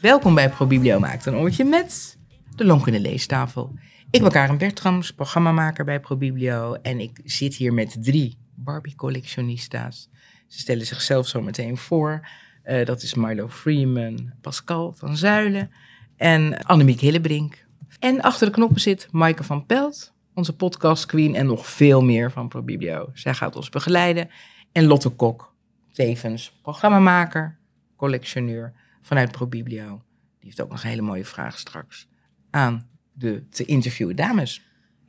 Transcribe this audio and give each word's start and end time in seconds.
Welkom 0.00 0.34
bij 0.34 0.50
ProBiblio 0.50 0.98
Maakt 0.98 1.26
een 1.26 1.34
oortje 1.34 1.64
met 1.64 2.18
de 2.56 2.64
Lonkende 2.64 3.00
Leestafel. 3.00 3.74
Ik 4.10 4.20
ben 4.20 4.30
Karen 4.30 4.58
Bertrams, 4.58 5.12
programmamaker 5.12 5.84
bij 5.84 6.00
ProBiblio 6.00 6.74
en 6.74 7.00
ik 7.00 7.20
zit 7.24 7.54
hier 7.54 7.72
met 7.74 7.96
drie 8.00 8.38
Barbie-collectionista's. 8.54 10.08
Ze 10.46 10.58
stellen 10.58 10.86
zichzelf 10.86 11.28
zo 11.28 11.42
meteen 11.42 11.76
voor. 11.76 12.28
Uh, 12.64 12.84
dat 12.84 13.02
is 13.02 13.14
Milo 13.14 13.48
Freeman, 13.48 14.32
Pascal 14.40 14.92
van 14.96 15.16
Zuilen 15.16 15.70
en 16.16 16.64
Annemiek 16.64 17.00
Hillebrink. 17.00 17.66
En 17.98 18.20
achter 18.20 18.46
de 18.46 18.52
knoppen 18.52 18.80
zit 18.80 19.08
Maaike 19.10 19.44
van 19.44 19.66
Pelt, 19.66 20.12
onze 20.34 20.56
podcast 20.56 21.06
queen 21.06 21.34
en 21.34 21.46
nog 21.46 21.66
veel 21.66 22.02
meer 22.02 22.30
van 22.30 22.48
ProBiblio. 22.48 23.10
Zij 23.14 23.34
gaat 23.34 23.56
ons 23.56 23.68
begeleiden. 23.68 24.30
En 24.72 24.84
Lotte 24.84 25.08
Kok, 25.08 25.54
tevens 25.92 26.58
programmamaker, 26.62 27.58
collectioneur 27.96 28.84
vanuit 29.06 29.32
ProBiblio. 29.32 30.02
Die 30.38 30.48
heeft 30.48 30.60
ook 30.60 30.70
nog 30.70 30.82
een 30.82 30.88
hele 30.88 31.02
mooie 31.02 31.24
vraag 31.24 31.58
straks 31.58 32.08
aan 32.50 32.88
de 33.12 33.48
te 33.48 33.64
interviewen 33.64 34.16
dames. 34.16 34.62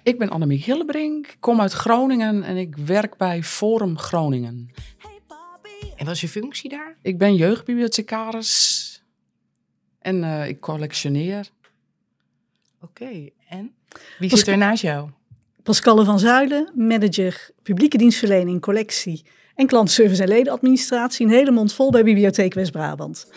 Ik 0.03 0.17
ben 0.17 0.29
Annemiek 0.29 0.63
Hillebrink, 0.63 1.35
kom 1.39 1.61
uit 1.61 1.73
Groningen 1.73 2.43
en 2.43 2.57
ik 2.57 2.75
werk 2.77 3.17
bij 3.17 3.43
Forum 3.43 3.97
Groningen. 3.97 4.69
En 5.95 6.05
wat 6.05 6.13
is 6.13 6.21
je 6.21 6.27
functie 6.27 6.69
daar? 6.69 6.97
Ik 7.01 7.17
ben 7.17 7.35
jeugdbibliothecaris 7.35 9.03
en 9.99 10.23
uh, 10.23 10.47
ik 10.47 10.59
collectioneer. 10.59 11.49
Oké, 12.81 13.29
en 13.47 13.73
wie 14.19 14.29
zit 14.29 14.47
er 14.47 14.57
naast 14.57 14.81
jou? 14.81 15.09
Pascalle 15.63 16.05
van 16.05 16.19
Zuilen, 16.19 16.71
manager 16.75 17.49
publieke 17.63 17.97
dienstverlening, 17.97 18.61
collectie 18.61 19.25
en 19.55 19.67
klantenservice 19.67 20.21
en 20.21 20.27
ledenadministratie. 20.27 21.25
Een 21.25 21.31
hele 21.31 21.51
mond 21.51 21.73
vol 21.73 21.91
bij 21.91 22.03
Bibliotheek 22.03 22.53
West-Brabant. 22.53 23.27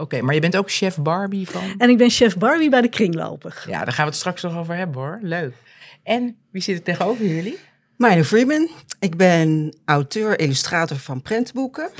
Oké, 0.00 0.22
maar 0.22 0.34
je 0.34 0.40
bent 0.40 0.56
ook 0.56 0.70
chef 0.70 0.98
Barbie 0.98 1.48
van? 1.48 1.62
En 1.78 1.90
ik 1.90 1.98
ben 1.98 2.10
chef 2.10 2.38
Barbie 2.38 2.70
bij 2.70 2.80
de 2.80 2.88
Kringloper. 2.88 3.64
Ja, 3.66 3.84
daar 3.84 3.92
gaan 3.92 4.04
we 4.04 4.10
het 4.10 4.20
straks 4.20 4.42
nog 4.42 4.56
over 4.56 4.76
hebben 4.76 5.00
hoor. 5.00 5.18
Leuk. 5.22 5.54
En 6.02 6.36
wie 6.50 6.62
zit 6.62 6.76
er 6.76 6.82
tegenover 6.82 7.26
jullie? 7.26 7.58
Milo 7.96 8.22
Freeman. 8.22 8.68
Ik 8.98 9.16
ben 9.16 9.76
auteur, 9.84 10.38
illustrator 10.38 10.96
van 10.96 11.22
prentboeken. 11.22 11.90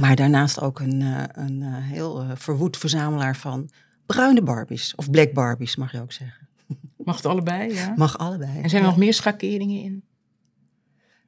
Maar 0.00 0.16
daarnaast 0.16 0.60
ook 0.60 0.80
een, 0.80 1.00
uh, 1.00 1.22
een 1.32 1.60
uh, 1.60 1.68
heel 1.72 2.22
uh, 2.22 2.30
verwoed 2.34 2.76
verzamelaar 2.76 3.36
van 3.36 3.70
bruine 4.06 4.42
Barbies. 4.42 4.94
Of 4.94 5.10
black 5.10 5.32
Barbies, 5.32 5.76
mag 5.76 5.92
je 5.92 6.00
ook 6.00 6.12
zeggen. 6.12 6.48
Mag 7.04 7.16
het 7.16 7.26
allebei, 7.26 7.74
ja? 7.74 7.92
Mag 7.96 8.18
allebei. 8.18 8.62
En 8.62 8.70
zijn 8.70 8.82
er 8.82 8.88
nog 8.88 8.98
meer 8.98 9.14
schakeringen 9.14 9.82
in? 9.82 10.02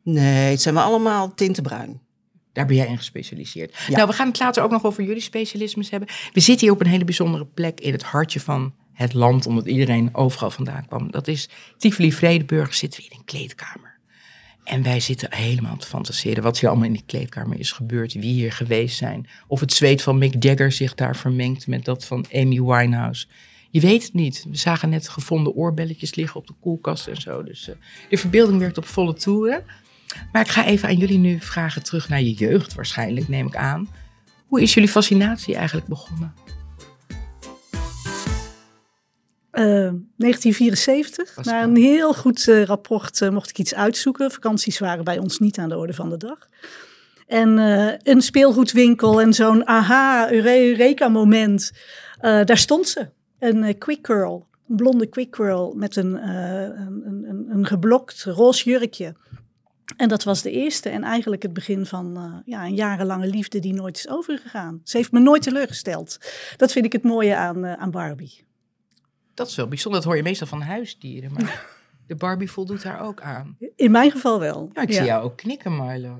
Nee, 0.02 0.50
het 0.50 0.60
zijn 0.60 0.75
we 0.75 0.80
allemaal 0.80 1.34
tintenbruin. 1.34 2.00
Daar 2.55 2.66
ben 2.66 2.77
jij 2.77 2.86
in 2.86 2.97
gespecialiseerd. 2.97 3.77
Ja. 3.88 3.97
Nou, 3.97 4.08
we 4.08 4.14
gaan 4.14 4.28
het 4.28 4.38
later 4.38 4.62
ook 4.62 4.70
nog 4.70 4.84
over 4.84 5.05
jullie 5.05 5.22
specialismes 5.22 5.91
hebben. 5.91 6.08
We 6.33 6.41
zitten 6.41 6.66
hier 6.66 6.74
op 6.74 6.80
een 6.80 6.91
hele 6.91 7.05
bijzondere 7.05 7.47
plek 7.47 7.80
in 7.80 7.92
het 7.92 8.02
hartje 8.02 8.41
van 8.41 8.74
het 8.92 9.12
land, 9.12 9.47
omdat 9.47 9.66
iedereen 9.66 10.14
overal 10.14 10.50
vandaan 10.50 10.86
kwam. 10.86 11.10
Dat 11.10 11.28
is 11.28 11.48
Tivoli 11.78 12.12
Vredeburg, 12.12 12.75
zitten 12.75 13.00
we 13.00 13.06
in 13.10 13.16
een 13.19 13.25
kleedkamer. 13.25 13.92
En 14.64 14.82
wij 14.82 15.00
zitten 15.00 15.34
helemaal 15.34 15.77
te 15.77 15.86
fantaseren 15.86 16.42
wat 16.42 16.58
hier 16.58 16.69
allemaal 16.69 16.86
in 16.86 16.92
die 16.92 17.02
kleedkamer 17.06 17.58
is 17.58 17.72
gebeurd, 17.72 18.12
wie 18.12 18.32
hier 18.32 18.52
geweest 18.52 18.97
zijn. 18.97 19.28
Of 19.47 19.60
het 19.60 19.72
zweet 19.72 20.02
van 20.02 20.19
Mick 20.19 20.42
Jagger 20.42 20.72
zich 20.72 20.94
daar 20.94 21.16
vermengt 21.16 21.66
met 21.66 21.84
dat 21.84 22.05
van 22.05 22.27
Amy 22.32 22.62
Winehouse. 22.62 23.27
Je 23.70 23.80
weet 23.80 24.02
het 24.02 24.14
niet. 24.14 24.47
We 24.50 24.56
zagen 24.56 24.88
net 24.88 25.08
gevonden 25.08 25.55
oorbelletjes 25.55 26.14
liggen 26.14 26.41
op 26.41 26.47
de 26.47 26.55
koelkast 26.60 27.06
en 27.06 27.16
zo. 27.16 27.42
Dus 27.42 27.69
uh, 27.69 27.75
de 28.08 28.16
verbeelding 28.16 28.58
werkt 28.58 28.78
op 28.78 28.86
volle 28.86 29.14
toeren. 29.14 29.64
Maar 30.32 30.42
ik 30.42 30.48
ga 30.48 30.64
even 30.64 30.88
aan 30.88 30.96
jullie 30.96 31.18
nu 31.18 31.40
vragen 31.40 31.82
terug 31.82 32.08
naar 32.08 32.22
je 32.22 32.32
jeugd 32.32 32.74
waarschijnlijk, 32.74 33.28
neem 33.28 33.46
ik 33.46 33.56
aan. 33.56 33.88
Hoe 34.46 34.62
is 34.62 34.74
jullie 34.74 34.88
fascinatie 34.88 35.54
eigenlijk 35.54 35.86
begonnen? 35.86 36.34
Uh, 39.53 39.92
1974. 40.16 41.44
Na 41.44 41.62
een 41.62 41.76
heel 41.76 42.14
goed 42.14 42.47
uh, 42.47 42.64
rapport 42.64 43.20
uh, 43.20 43.28
mocht 43.28 43.50
ik 43.50 43.58
iets 43.58 43.74
uitzoeken. 43.74 44.30
Vakanties 44.30 44.78
waren 44.78 45.04
bij 45.04 45.19
ons 45.19 45.38
niet 45.38 45.58
aan 45.58 45.69
de 45.69 45.76
orde 45.76 45.92
van 45.92 46.10
de 46.10 46.16
dag. 46.16 46.38
En 47.26 47.58
een 48.03 48.20
speelgoedwinkel 48.20 49.20
en 49.20 49.32
zo'n 49.32 49.66
aha, 49.66 50.32
eureka 50.32 51.08
moment. 51.08 51.72
daar 52.20 52.58
stond 52.58 52.88
ze. 52.88 53.08
Een 53.38 53.78
quick 53.78 54.06
girl. 54.06 54.47
Een 54.69 54.76
blonde 54.76 55.06
quick 55.06 55.34
girl 55.36 55.74
met 55.76 55.97
een, 55.97 56.28
een, 56.28 57.24
een, 57.28 57.47
een 57.50 57.66
geblokt 57.66 58.24
roze 58.24 58.70
jurkje. 58.70 59.14
En 59.97 60.09
dat 60.09 60.25
was 60.25 60.43
de 60.43 60.50
eerste 60.50 60.89
en 60.89 61.03
eigenlijk 61.03 61.43
het 61.43 61.53
begin 61.53 61.87
van 61.87 62.19
uh, 62.19 62.37
ja, 62.45 62.65
een 62.65 62.75
jarenlange 62.75 63.27
liefde 63.27 63.59
die 63.59 63.72
nooit 63.72 63.97
is 63.97 64.09
overgegaan. 64.09 64.81
Ze 64.84 64.97
heeft 64.97 65.12
me 65.12 65.21
nooit 65.21 65.43
teleurgesteld. 65.43 66.19
Dat 66.56 66.72
vind 66.72 66.84
ik 66.84 66.93
het 66.93 67.03
mooie 67.03 67.37
aan, 67.37 67.65
uh, 67.65 67.72
aan 67.72 67.91
Barbie. 67.91 68.45
Dat 69.34 69.49
is 69.49 69.56
wel 69.56 69.69
bijzonder. 69.69 70.00
Dat 70.00 70.09
hoor 70.09 70.17
je 70.19 70.22
meestal 70.22 70.47
van 70.47 70.62
huisdieren. 70.62 71.33
Maar 71.33 71.67
de 72.06 72.15
Barbie 72.15 72.50
voldoet 72.50 72.83
daar 72.83 73.00
ook 73.00 73.21
aan. 73.21 73.56
In 73.77 73.91
mijn 73.91 74.11
geval 74.11 74.41
wel. 74.41 74.71
Ja, 74.72 74.83
ik 74.83 74.89
ja. 74.89 74.95
zie 74.95 75.05
jou 75.05 75.25
ook 75.25 75.37
knikken, 75.37 75.72
Marlo. 75.72 76.19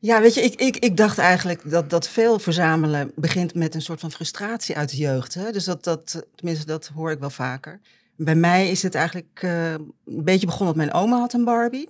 Ja, 0.00 0.20
weet 0.20 0.34
je, 0.34 0.40
ik, 0.40 0.54
ik, 0.54 0.76
ik 0.76 0.96
dacht 0.96 1.18
eigenlijk 1.18 1.70
dat, 1.70 1.90
dat 1.90 2.08
veel 2.08 2.38
verzamelen 2.38 3.12
begint 3.14 3.54
met 3.54 3.74
een 3.74 3.82
soort 3.82 4.00
van 4.00 4.10
frustratie 4.10 4.76
uit 4.76 4.90
de 4.90 4.96
jeugd. 4.96 5.34
Hè? 5.34 5.52
Dus 5.52 5.64
dat, 5.64 5.84
dat, 5.84 6.26
tenminste, 6.34 6.66
dat 6.66 6.90
hoor 6.94 7.10
ik 7.10 7.18
wel 7.18 7.30
vaker. 7.30 7.80
Bij 8.16 8.34
mij 8.34 8.70
is 8.70 8.82
het 8.82 8.94
eigenlijk 8.94 9.40
uh, 9.44 9.72
een 9.72 9.92
beetje 10.04 10.46
begonnen 10.46 10.76
dat 10.76 10.84
mijn 10.84 11.02
oma 11.02 11.18
had 11.18 11.32
een 11.32 11.44
Barbie. 11.44 11.88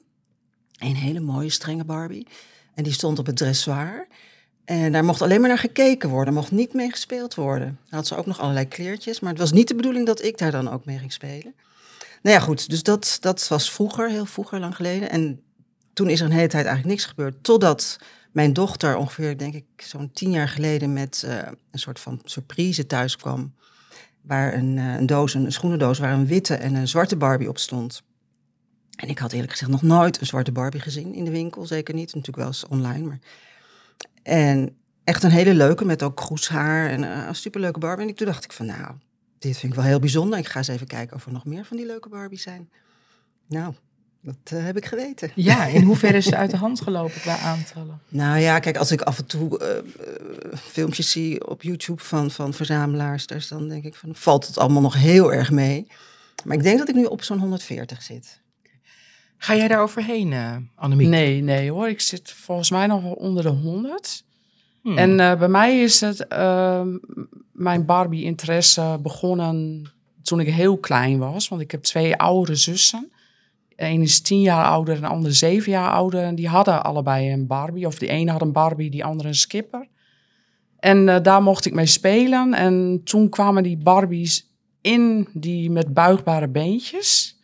Een 0.78 0.97
hele 0.97 1.21
mooie, 1.21 1.50
strenge 1.50 1.84
Barbie. 1.84 2.27
En 2.75 2.83
die 2.83 2.93
stond 2.93 3.19
op 3.19 3.27
het 3.27 3.37
dressoir. 3.37 4.06
En 4.65 4.93
daar 4.93 5.05
mocht 5.05 5.22
alleen 5.22 5.41
maar 5.41 5.49
naar 5.49 5.59
gekeken 5.59 6.09
worden, 6.09 6.34
mocht 6.34 6.50
niet 6.50 6.72
mee 6.72 6.91
gespeeld 6.91 7.34
worden. 7.34 7.78
Had 7.89 8.06
ze 8.06 8.16
ook 8.16 8.27
nog 8.27 8.41
allerlei 8.41 8.69
kleertjes, 8.69 9.21
maar 9.21 9.31
het 9.31 9.41
was 9.41 9.53
niet 9.53 9.69
de 9.69 9.75
bedoeling 9.75 10.06
dat 10.06 10.22
ik 10.22 10.39
daar 10.39 10.50
dan 10.50 10.71
ook 10.71 10.84
mee 10.84 10.99
ging 10.99 11.12
spelen. 11.12 11.55
Nou 12.22 12.37
ja, 12.37 12.41
goed, 12.41 12.71
dus 12.71 12.83
dat, 12.83 13.19
dat 13.21 13.49
was 13.49 13.71
vroeger, 13.71 14.11
heel 14.11 14.27
vroeger, 14.27 14.61
lang 14.61 14.77
geleden. 14.77 15.11
En 15.11 15.43
toen 15.93 16.09
is 16.09 16.21
er 16.21 16.27
een 16.27 16.33
hele 16.33 16.49
tijd 16.49 16.65
eigenlijk 16.65 16.95
niks 16.95 17.05
gebeurd, 17.05 17.45
totdat 17.45 17.99
mijn 18.33 18.53
dochter 18.53 18.97
ongeveer, 18.97 19.39
denk 19.39 19.55
ik, 19.55 19.65
zo'n 19.77 20.10
tien 20.12 20.31
jaar 20.31 20.49
geleden 20.49 20.93
met 20.93 21.22
uh, 21.27 21.37
een 21.71 21.78
soort 21.78 22.00
van 22.00 22.21
surprise 22.25 22.87
thuis 22.87 23.16
kwam. 23.16 23.55
Waar 24.21 24.55
een, 24.55 24.77
uh, 24.77 24.95
een 24.95 25.06
doos, 25.06 25.34
een 25.34 25.53
schoenendoos, 25.53 25.99
waar 25.99 26.12
een 26.12 26.27
witte 26.27 26.55
en 26.55 26.75
een 26.75 26.89
zwarte 26.89 27.16
Barbie 27.16 27.49
op 27.49 27.59
stond. 27.59 28.03
En 28.98 29.09
ik 29.09 29.19
had 29.19 29.32
eerlijk 29.32 29.50
gezegd 29.50 29.70
nog 29.70 29.82
nooit 29.82 30.20
een 30.20 30.26
zwarte 30.26 30.53
Barbie 30.53 30.81
gezien 30.81 31.14
in 31.14 31.25
de 31.25 31.31
winkel. 31.31 31.66
Zeker 31.66 31.94
niet, 31.94 32.06
natuurlijk 32.06 32.36
wel 32.36 32.47
eens 32.47 32.66
online. 32.66 33.06
Maar... 33.06 33.19
En 34.22 34.76
echt 35.04 35.22
een 35.22 35.31
hele 35.31 35.54
leuke, 35.54 35.84
met 35.84 36.03
ook 36.03 36.16
kroeshaar 36.16 36.91
en 36.91 37.03
uh, 37.03 37.25
een 37.26 37.34
superleuke 37.34 37.78
Barbie. 37.78 38.09
En 38.09 38.14
toen 38.14 38.26
dacht 38.26 38.44
ik 38.44 38.53
van, 38.53 38.66
nou, 38.66 38.94
dit 39.38 39.56
vind 39.59 39.72
ik 39.72 39.78
wel 39.78 39.88
heel 39.88 39.98
bijzonder. 39.98 40.38
Ik 40.38 40.47
ga 40.47 40.59
eens 40.59 40.69
even 40.69 40.86
kijken 40.86 41.16
of 41.16 41.26
er 41.26 41.32
nog 41.32 41.44
meer 41.44 41.64
van 41.64 41.76
die 41.76 41.86
leuke 41.86 42.09
Barbies 42.09 42.42
zijn. 42.42 42.70
Nou, 43.47 43.75
dat 44.20 44.53
uh, 44.53 44.64
heb 44.64 44.76
ik 44.76 44.86
geweten. 44.86 45.30
Ja, 45.34 45.66
in 45.66 45.82
hoeverre 45.91 46.16
is 46.16 46.25
ze 46.25 46.36
uit 46.36 46.50
de 46.50 46.56
hand 46.56 46.80
gelopen 46.80 47.20
qua 47.20 47.38
aantallen? 47.38 48.00
Nou 48.09 48.38
ja, 48.38 48.59
kijk, 48.59 48.76
als 48.76 48.91
ik 48.91 49.03
af 49.03 49.19
en 49.19 49.26
toe 49.26 49.82
uh, 49.84 50.53
filmpjes 50.56 51.10
zie 51.10 51.48
op 51.48 51.62
YouTube 51.62 52.03
van, 52.03 52.30
van 52.30 52.54
verzamelaars, 52.54 53.26
dan 53.48 53.69
denk 53.69 53.84
ik 53.84 53.94
van, 53.94 54.15
valt 54.15 54.47
het 54.47 54.59
allemaal 54.59 54.82
nog 54.82 54.94
heel 54.94 55.32
erg 55.32 55.50
mee. 55.50 55.86
Maar 56.44 56.56
ik 56.56 56.62
denk 56.62 56.78
dat 56.78 56.88
ik 56.88 56.94
nu 56.94 57.04
op 57.04 57.22
zo'n 57.22 57.38
140 57.38 58.03
zit. 58.03 58.41
Ga 59.38 59.56
jij 59.56 59.69
daar 59.69 59.82
overheen, 59.82 60.32
uh, 60.32 60.56
Annemiek? 60.75 61.09
Nee, 61.09 61.43
nee 61.43 61.71
hoor. 61.71 61.88
Ik 61.88 62.00
zit 62.00 62.32
volgens 62.32 62.71
mij 62.71 62.87
nog 62.87 63.15
onder 63.15 63.43
de 63.43 63.49
100. 63.49 64.25
Hmm. 64.82 64.99
En 64.99 65.10
uh, 65.10 65.38
bij 65.38 65.49
mij 65.49 65.81
is 65.81 66.00
het 66.00 66.26
uh, 66.32 66.82
mijn 67.53 67.84
Barbie-interesse 67.84 68.98
begonnen 69.03 69.84
toen 70.22 70.41
ik 70.41 70.48
heel 70.48 70.78
klein 70.78 71.19
was. 71.19 71.48
Want 71.48 71.60
ik 71.60 71.71
heb 71.71 71.82
twee 71.82 72.16
oudere 72.16 72.56
zussen. 72.56 73.10
Eén 73.77 74.03
is 74.03 74.21
tien 74.21 74.41
jaar 74.41 74.65
ouder 74.65 74.94
en 74.94 75.00
de 75.00 75.06
andere 75.06 75.34
zeven 75.34 75.72
jaar 75.72 75.91
ouder. 75.91 76.22
En 76.22 76.34
die 76.34 76.48
hadden 76.48 76.84
allebei 76.84 77.33
een 77.33 77.47
Barbie. 77.47 77.86
Of 77.86 77.98
die 77.98 78.09
ene 78.09 78.30
had 78.30 78.42
een 78.42 78.53
Barbie, 78.53 78.91
die 78.91 79.04
andere 79.04 79.28
een 79.28 79.34
skipper. 79.34 79.86
En 80.78 81.09
uh, 81.09 81.16
daar 81.22 81.42
mocht 81.42 81.66
ik 81.66 81.74
mee 81.74 81.86
spelen. 81.86 82.54
En 82.54 83.01
toen 83.04 83.28
kwamen 83.28 83.63
die 83.63 83.77
Barbies 83.77 84.51
in 84.80 85.28
die 85.33 85.71
met 85.71 85.95
buigbare 85.95 86.48
beentjes. 86.48 87.38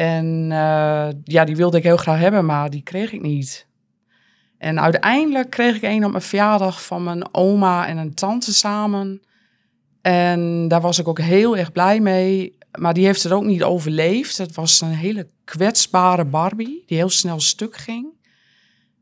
En 0.00 0.50
uh, 0.50 1.08
ja, 1.24 1.44
die 1.44 1.56
wilde 1.56 1.76
ik 1.76 1.82
heel 1.82 1.96
graag 1.96 2.18
hebben, 2.18 2.44
maar 2.44 2.70
die 2.70 2.82
kreeg 2.82 3.12
ik 3.12 3.20
niet. 3.20 3.66
En 4.58 4.80
uiteindelijk 4.80 5.50
kreeg 5.50 5.76
ik 5.76 5.82
een 5.82 6.04
op 6.04 6.10
mijn 6.10 6.22
verjaardag 6.22 6.84
van 6.84 7.04
mijn 7.04 7.34
oma 7.34 7.86
en 7.86 7.96
een 7.96 8.14
tante 8.14 8.54
samen. 8.54 9.22
En 10.02 10.68
daar 10.68 10.80
was 10.80 10.98
ik 10.98 11.08
ook 11.08 11.20
heel 11.20 11.56
erg 11.56 11.72
blij 11.72 12.00
mee. 12.00 12.58
Maar 12.78 12.94
die 12.94 13.04
heeft 13.04 13.22
het 13.22 13.32
ook 13.32 13.44
niet 13.44 13.62
overleefd. 13.62 14.38
Het 14.38 14.54
was 14.54 14.80
een 14.80 14.94
hele 14.94 15.28
kwetsbare 15.44 16.24
Barbie 16.24 16.82
die 16.86 16.96
heel 16.96 17.10
snel 17.10 17.40
stuk 17.40 17.76
ging. 17.76 18.06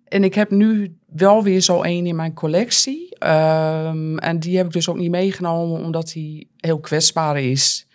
En 0.05 0.25
ik 0.25 0.35
heb 0.35 0.51
nu 0.51 0.97
wel 1.06 1.43
weer 1.43 1.61
zo 1.61 1.83
één 1.83 2.06
in 2.06 2.17
mijn 2.17 2.35
collectie. 2.35 3.27
Um, 3.27 4.19
en 4.19 4.39
die 4.39 4.56
heb 4.56 4.67
ik 4.67 4.73
dus 4.73 4.89
ook 4.89 4.99
niet 4.99 5.11
meegenomen 5.11 5.81
omdat 5.85 6.09
die 6.09 6.51
heel 6.56 6.81
kwetsbaar 6.81 7.41
is. 7.41 7.88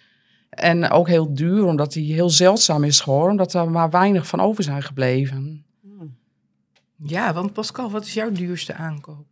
En 0.56 0.90
ook 0.90 1.08
heel 1.08 1.34
duur, 1.34 1.66
omdat 1.66 1.94
die 1.94 2.14
heel 2.14 2.30
zeldzaam 2.30 2.84
is 2.84 3.00
geworden, 3.00 3.32
omdat 3.32 3.54
er 3.54 3.72
maar 3.72 3.90
weinig 3.90 4.28
van 4.28 4.40
over 4.40 4.64
zijn 4.64 4.84
gebleven. 4.84 5.66
Ja, 7.06 7.34
want 7.34 7.54
Pascal, 7.54 7.92
wat 7.92 8.06
is 8.06 8.14
jouw 8.14 8.32
duurste 8.32 8.74
aankoop? 8.74 9.26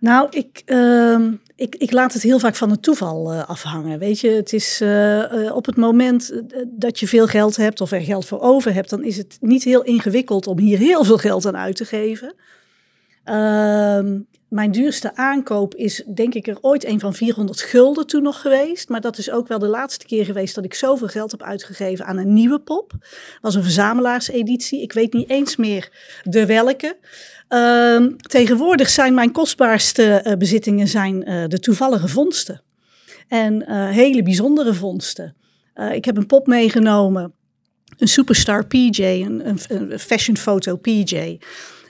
Nou, 0.00 0.26
ik, 0.30 0.62
uh, 0.66 1.18
ik, 1.56 1.74
ik 1.74 1.92
laat 1.92 2.12
het 2.12 2.22
heel 2.22 2.38
vaak 2.38 2.54
van 2.54 2.70
het 2.70 2.82
toeval 2.82 3.34
uh, 3.34 3.48
afhangen. 3.48 3.98
Weet 3.98 4.20
je, 4.20 4.28
het 4.28 4.52
is 4.52 4.80
uh, 4.82 5.54
op 5.54 5.66
het 5.66 5.76
moment 5.76 6.42
dat 6.66 7.00
je 7.00 7.08
veel 7.08 7.26
geld 7.26 7.56
hebt 7.56 7.80
of 7.80 7.90
er 7.90 8.00
geld 8.00 8.26
voor 8.26 8.40
over 8.40 8.74
hebt, 8.74 8.90
dan 8.90 9.04
is 9.04 9.16
het 9.16 9.38
niet 9.40 9.64
heel 9.64 9.82
ingewikkeld 9.82 10.46
om 10.46 10.58
hier 10.58 10.78
heel 10.78 11.04
veel 11.04 11.18
geld 11.18 11.46
aan 11.46 11.56
uit 11.56 11.76
te 11.76 11.84
geven. 11.84 12.34
Ehm, 14.48 14.54
mijn 14.56 14.70
duurste 14.70 15.16
aankoop 15.16 15.74
is 15.74 16.02
denk 16.14 16.34
ik 16.34 16.46
er 16.46 16.58
ooit 16.60 16.84
een 16.84 17.00
van 17.00 17.14
400 17.14 17.60
gulden 17.60 18.06
toen 18.06 18.22
nog 18.22 18.40
geweest. 18.40 18.88
Maar 18.88 19.00
dat 19.00 19.18
is 19.18 19.30
ook 19.30 19.48
wel 19.48 19.58
de 19.58 19.66
laatste 19.66 20.06
keer 20.06 20.24
geweest 20.24 20.54
dat 20.54 20.64
ik 20.64 20.74
zoveel 20.74 21.08
geld 21.08 21.30
heb 21.30 21.42
uitgegeven 21.42 22.04
aan 22.04 22.16
een 22.16 22.32
nieuwe 22.32 22.58
pop. 22.58 22.92
Was 23.40 23.54
een 23.54 23.62
verzamelaarseditie. 23.62 24.82
Ik 24.82 24.92
weet 24.92 25.12
niet 25.12 25.30
eens 25.30 25.56
meer 25.56 25.90
de 26.22 26.46
welke. 26.46 26.96
Uh, 27.48 28.06
tegenwoordig 28.20 28.88
zijn 28.88 29.14
mijn 29.14 29.32
kostbaarste 29.32 30.24
uh, 30.24 30.32
bezittingen 30.32 30.88
zijn, 30.88 31.30
uh, 31.30 31.44
de 31.46 31.58
toevallige 31.58 32.08
vondsten. 32.08 32.62
En 33.28 33.64
uh, 33.68 33.88
hele 33.88 34.22
bijzondere 34.22 34.74
vondsten. 34.74 35.36
ik 35.92 36.04
heb 36.04 36.16
een 36.16 36.26
pop 36.26 36.46
meegenomen, 36.46 37.32
een 37.98 38.08
Superstar 38.08 38.66
PJ, 38.66 39.02
een, 39.02 39.48
een, 39.48 39.58
een 39.68 39.98
fashion 39.98 40.36
foto 40.36 40.76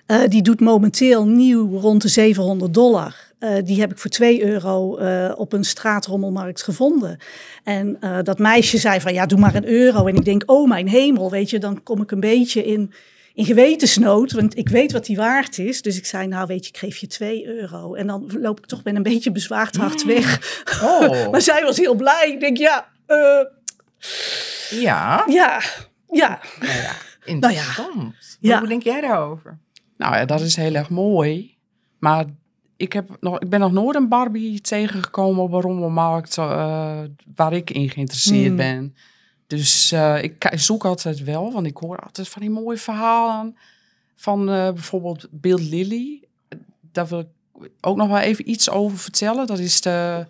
PJ. 0.09 0.29
die 0.29 0.43
doet 0.43 0.61
momenteel 0.61 1.27
nieuw 1.27 1.79
rond 1.79 2.03
de 2.03 2.09
700 2.09 2.75
dollar. 2.75 3.27
Uh, 3.41 3.51
die 3.65 3.81
heb 3.81 3.91
ik 3.91 3.99
voor 3.99 4.11
2 4.11 4.45
euro 4.45 4.99
uh, 4.99 5.33
op 5.37 5.53
een 5.53 5.65
straatrommelmarkt 5.65 6.63
gevonden. 6.63 7.19
En 7.65 7.99
dat 8.23 8.39
meisje 8.39 8.79
zei 8.79 9.01
van 9.01 9.13
ja, 9.13 9.27
doe 9.27 9.39
maar 9.39 9.55
een 9.55 9.69
euro. 9.69 10.07
En 10.07 10.17
ik 10.17 10.25
denk, 10.25 10.43
oh 10.47 10.69
mijn 10.69 10.89
hemel, 10.89 11.31
weet 11.31 11.51
je, 11.51 11.59
dan 11.59 11.83
kom 11.83 12.03
ik 12.03 12.11
een 12.11 12.21
beetje 12.21 12.65
in, 12.65 12.93
in 13.35 13.45
gewetensnood, 13.45 14.33
want 14.33 14.57
ik 14.57 14.69
weet 14.69 14.93
wat 14.93 15.07
die 15.07 15.17
waard 15.17 15.59
is. 15.59 15.83
Dus 15.83 15.97
ik 15.97 16.07
zei, 16.07 16.27
nou 16.27 16.47
weet 16.47 16.65
je, 16.65 16.69
ik 16.69 16.79
geef 16.79 16.97
je 16.97 17.07
2 17.07 17.47
euro. 17.47 17.95
En 17.95 18.07
dan 18.07 18.31
loop 18.41 18.59
ik 18.59 18.67
toch 18.67 18.85
met 18.85 18.95
een 18.95 19.03
beetje 19.03 19.33
bezwaard 19.33 19.77
hart 19.77 20.05
mm. 20.05 20.09
weg. 20.09 20.63
Oh. 20.83 21.31
maar 21.31 21.43
zij 21.43 21.63
was 21.63 21.77
heel 21.77 21.95
blij. 21.95 22.31
Ik 22.33 22.41
denk, 22.41 22.57
ja... 22.57 22.89
Ja. 24.71 25.25
Ja, 25.27 25.63
ja. 26.11 26.41
Nou 26.61 26.73
ja, 26.83 26.93
interessant. 27.25 27.97
Nou 27.97 28.15
ja. 28.41 28.59
Hoe 28.59 28.69
denk 28.69 28.83
jij 28.83 29.01
daarover? 29.01 29.59
Nou 29.99 30.15
ja, 30.15 30.25
dat 30.25 30.41
is 30.41 30.57
heel 30.57 30.75
erg 30.75 30.91
mooi. 30.91 31.57
Maar 31.99 32.25
ik, 32.77 32.93
heb 32.93 33.17
nog, 33.21 33.39
ik 33.39 33.49
ben 33.49 33.61
nog 33.61 33.73
nooit 33.73 33.97
een 33.97 34.09
Barbie 34.09 34.61
tegengekomen 34.61 35.43
op 35.43 35.53
een 35.53 35.61
rommelmarkt 35.61 36.37
uh, 36.37 36.99
waar 37.35 37.53
ik 37.53 37.71
in 37.71 37.91
geïnteresseerd 37.91 38.51
mm. 38.51 38.57
ben. 38.57 38.95
Dus 39.47 39.93
uh, 39.93 40.23
ik 40.23 40.51
zoek 40.55 40.85
altijd 40.85 41.25
wel, 41.25 41.53
want 41.53 41.67
ik 41.67 41.77
hoor 41.77 41.99
altijd 41.99 42.29
van 42.29 42.43
die 42.43 42.51
mooie 42.51 42.77
verhalen 42.77 43.57
van 44.17 44.41
uh, 44.41 44.71
bijvoorbeeld 44.73 45.27
Bill 45.31 45.69
Lilly. 45.69 46.23
Daar 46.93 47.07
wil 47.07 47.19
ik 47.19 47.29
ook 47.81 47.97
nog 47.97 48.09
wel 48.09 48.19
even 48.19 48.51
iets 48.51 48.71
over 48.71 48.99
vertellen. 48.99 49.47
Dat 49.47 49.59
is 49.59 49.81
de 49.81 50.27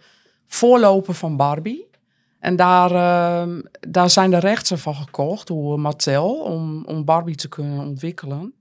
voorloper 0.47 1.15
van 1.15 1.37
Barbie. 1.37 1.87
En 2.39 2.57
daar, 2.57 2.91
uh, 2.93 3.55
daar 3.81 4.11
zijn 4.11 4.31
de 4.31 4.39
rechten 4.39 4.79
van 4.79 4.95
gekocht 4.95 5.47
door 5.47 5.81
Mattel 5.81 6.35
om, 6.35 6.85
om 6.85 7.05
Barbie 7.05 7.35
te 7.35 7.49
kunnen 7.49 7.81
ontwikkelen. 7.81 8.53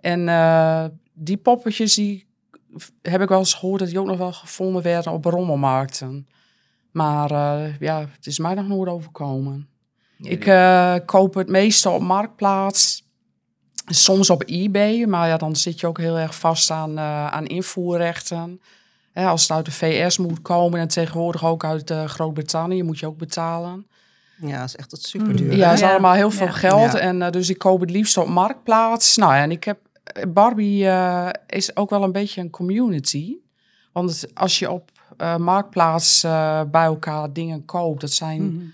En 0.00 0.20
uh, 0.28 0.84
die 1.12 1.36
poppetjes 1.36 1.94
die 1.94 2.28
heb 3.02 3.22
ik 3.22 3.28
wel 3.28 3.38
eens 3.38 3.54
gehoord 3.54 3.78
dat 3.78 3.88
die 3.88 4.00
ook 4.00 4.06
nog 4.06 4.18
wel 4.18 4.32
gevonden 4.32 4.82
werden 4.82 5.12
op 5.12 5.24
rommelmarkten. 5.24 6.28
Maar 6.90 7.30
uh, 7.32 7.78
ja, 7.80 8.00
het 8.00 8.26
is 8.26 8.38
mij 8.38 8.54
nog 8.54 8.68
nooit 8.68 8.88
overkomen. 8.88 9.68
Ik 10.22 10.46
uh, 10.46 10.94
koop 11.04 11.34
het 11.34 11.48
meestal 11.48 11.94
op 11.94 12.00
Marktplaats. 12.00 13.08
Soms 13.86 14.30
op 14.30 14.42
eBay, 14.46 15.04
maar 15.04 15.28
ja, 15.28 15.36
dan 15.36 15.56
zit 15.56 15.80
je 15.80 15.86
ook 15.86 15.98
heel 15.98 16.18
erg 16.18 16.34
vast 16.34 16.70
aan, 16.70 16.90
uh, 16.90 17.26
aan 17.26 17.46
invoerrechten. 17.46 18.60
als 19.14 19.42
het 19.42 19.50
uit 19.50 19.64
de 19.64 19.70
VS 19.70 20.18
moet 20.18 20.42
komen 20.42 20.80
en 20.80 20.88
tegenwoordig 20.88 21.44
ook 21.44 21.64
uit 21.64 21.90
uh, 21.90 22.04
Groot-Brittannië 22.04 22.82
moet 22.82 22.98
je 22.98 23.06
ook 23.06 23.18
betalen. 23.18 23.86
Ja, 24.36 24.58
dat 24.58 24.68
is 24.68 24.76
echt 24.76 24.90
dat 24.90 25.02
super 25.02 25.36
duur. 25.36 25.56
Ja, 25.56 25.70
het 25.70 25.78
is 25.78 25.84
allemaal 25.84 26.14
heel 26.14 26.30
veel 26.30 26.52
geld. 26.52 26.94
En 26.94 27.30
dus 27.30 27.50
ik 27.50 27.58
koop 27.58 27.80
het 27.80 27.90
liefst 27.90 28.16
op 28.16 28.28
Marktplaats. 28.28 29.16
Nou 29.16 29.34
ja, 29.34 29.42
en 29.42 29.50
ik 29.50 29.64
heb... 29.64 29.78
Barbie 30.28 30.88
is 31.46 31.76
ook 31.76 31.90
wel 31.90 32.02
een 32.02 32.12
beetje 32.12 32.40
een 32.40 32.50
community. 32.50 33.36
Want 33.92 34.26
als 34.34 34.58
je 34.58 34.70
op 34.70 34.90
Marktplaats 35.38 36.20
bij 36.70 36.84
elkaar 36.84 37.32
dingen 37.32 37.64
koopt, 37.64 38.00
dat 38.00 38.12
zijn... 38.12 38.42
Mhm 38.42 38.68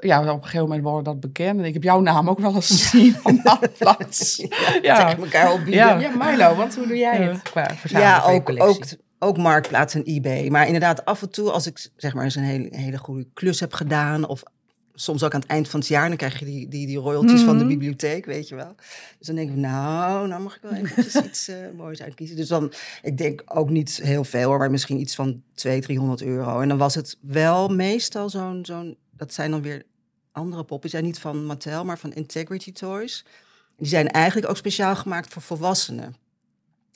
ja, 0.00 0.20
op 0.20 0.26
een 0.26 0.42
gegeven 0.42 0.66
moment 0.66 0.82
worden 0.82 1.04
dat 1.04 1.20
bekend. 1.20 1.58
En 1.58 1.64
ik 1.64 1.72
heb 1.72 1.82
jouw 1.82 2.00
naam 2.00 2.28
ook 2.28 2.38
wel 2.38 2.54
eens 2.54 2.66
gezien 2.66 3.12
van 3.12 3.40
Marktplaats. 3.44 4.36
ja, 4.36 4.78
ja. 4.82 5.16
elkaar 5.16 5.52
opbieden. 5.52 5.74
Ja. 5.74 5.98
ja, 5.98 6.16
Milo, 6.16 6.54
want 6.54 6.76
hoe 6.76 6.86
doe 6.86 6.96
jij 6.96 7.16
het 7.16 7.42
qua 7.42 7.70
Ja, 7.84 8.22
ook, 8.26 8.52
ook, 8.56 8.84
ook 9.18 9.36
Marktplaats 9.36 9.94
en 9.94 10.02
eBay. 10.02 10.48
Maar 10.48 10.66
inderdaad, 10.66 11.04
af 11.04 11.22
en 11.22 11.30
toe 11.30 11.50
als 11.50 11.66
ik 11.66 11.90
zeg 11.96 12.14
maar 12.14 12.24
eens 12.24 12.34
een 12.34 12.42
hele, 12.42 12.68
hele 12.70 12.98
goede 12.98 13.26
klus 13.34 13.60
heb 13.60 13.72
gedaan... 13.72 14.26
of 14.26 14.42
soms 15.00 15.22
ook 15.22 15.34
aan 15.34 15.40
het 15.40 15.48
eind 15.48 15.68
van 15.68 15.80
het 15.80 15.88
jaar, 15.88 16.08
dan 16.08 16.16
krijg 16.16 16.38
je 16.38 16.44
die, 16.44 16.68
die, 16.68 16.86
die 16.86 16.98
royalties 16.98 17.40
van 17.40 17.58
de 17.58 17.64
mhm. 17.64 17.72
bibliotheek, 17.72 18.24
weet 18.24 18.48
je 18.48 18.54
wel. 18.54 18.74
Dus 19.18 19.26
dan 19.26 19.36
denk 19.36 19.50
ik, 19.50 19.56
nou, 19.56 20.28
nou 20.28 20.42
mag 20.42 20.56
ik 20.56 20.62
wel 20.62 20.72
even 20.72 21.24
iets 21.28 21.48
uh, 21.48 21.56
moois 21.76 22.02
uitkiezen. 22.02 22.36
Dus 22.36 22.48
dan, 22.48 22.72
ik 23.02 23.18
denk 23.18 23.42
ook 23.46 23.70
niet 23.70 24.00
heel 24.02 24.24
veel 24.24 24.48
hoor, 24.48 24.58
maar 24.58 24.70
misschien 24.70 25.00
iets 25.00 25.14
van 25.14 25.42
200, 25.54 25.86
300 25.86 26.22
euro. 26.22 26.60
En 26.60 26.68
dan 26.68 26.78
was 26.78 26.94
het 26.94 27.16
wel 27.20 27.68
meestal 27.68 28.30
zo'n, 28.30 28.64
zo'n 28.64 28.96
dat 29.16 29.32
zijn 29.32 29.50
dan 29.50 29.62
weer 29.62 29.82
andere 30.32 30.64
poppen. 30.64 30.80
Die 30.80 30.90
zijn 30.90 31.04
niet 31.04 31.18
van 31.18 31.44
Mattel, 31.44 31.84
maar 31.84 31.98
van 31.98 32.12
Integrity 32.12 32.72
Toys. 32.72 33.24
Die 33.76 33.88
zijn 33.88 34.08
eigenlijk 34.08 34.48
ook 34.50 34.56
speciaal 34.56 34.96
gemaakt 34.96 35.32
voor 35.32 35.42
volwassenen. 35.42 36.14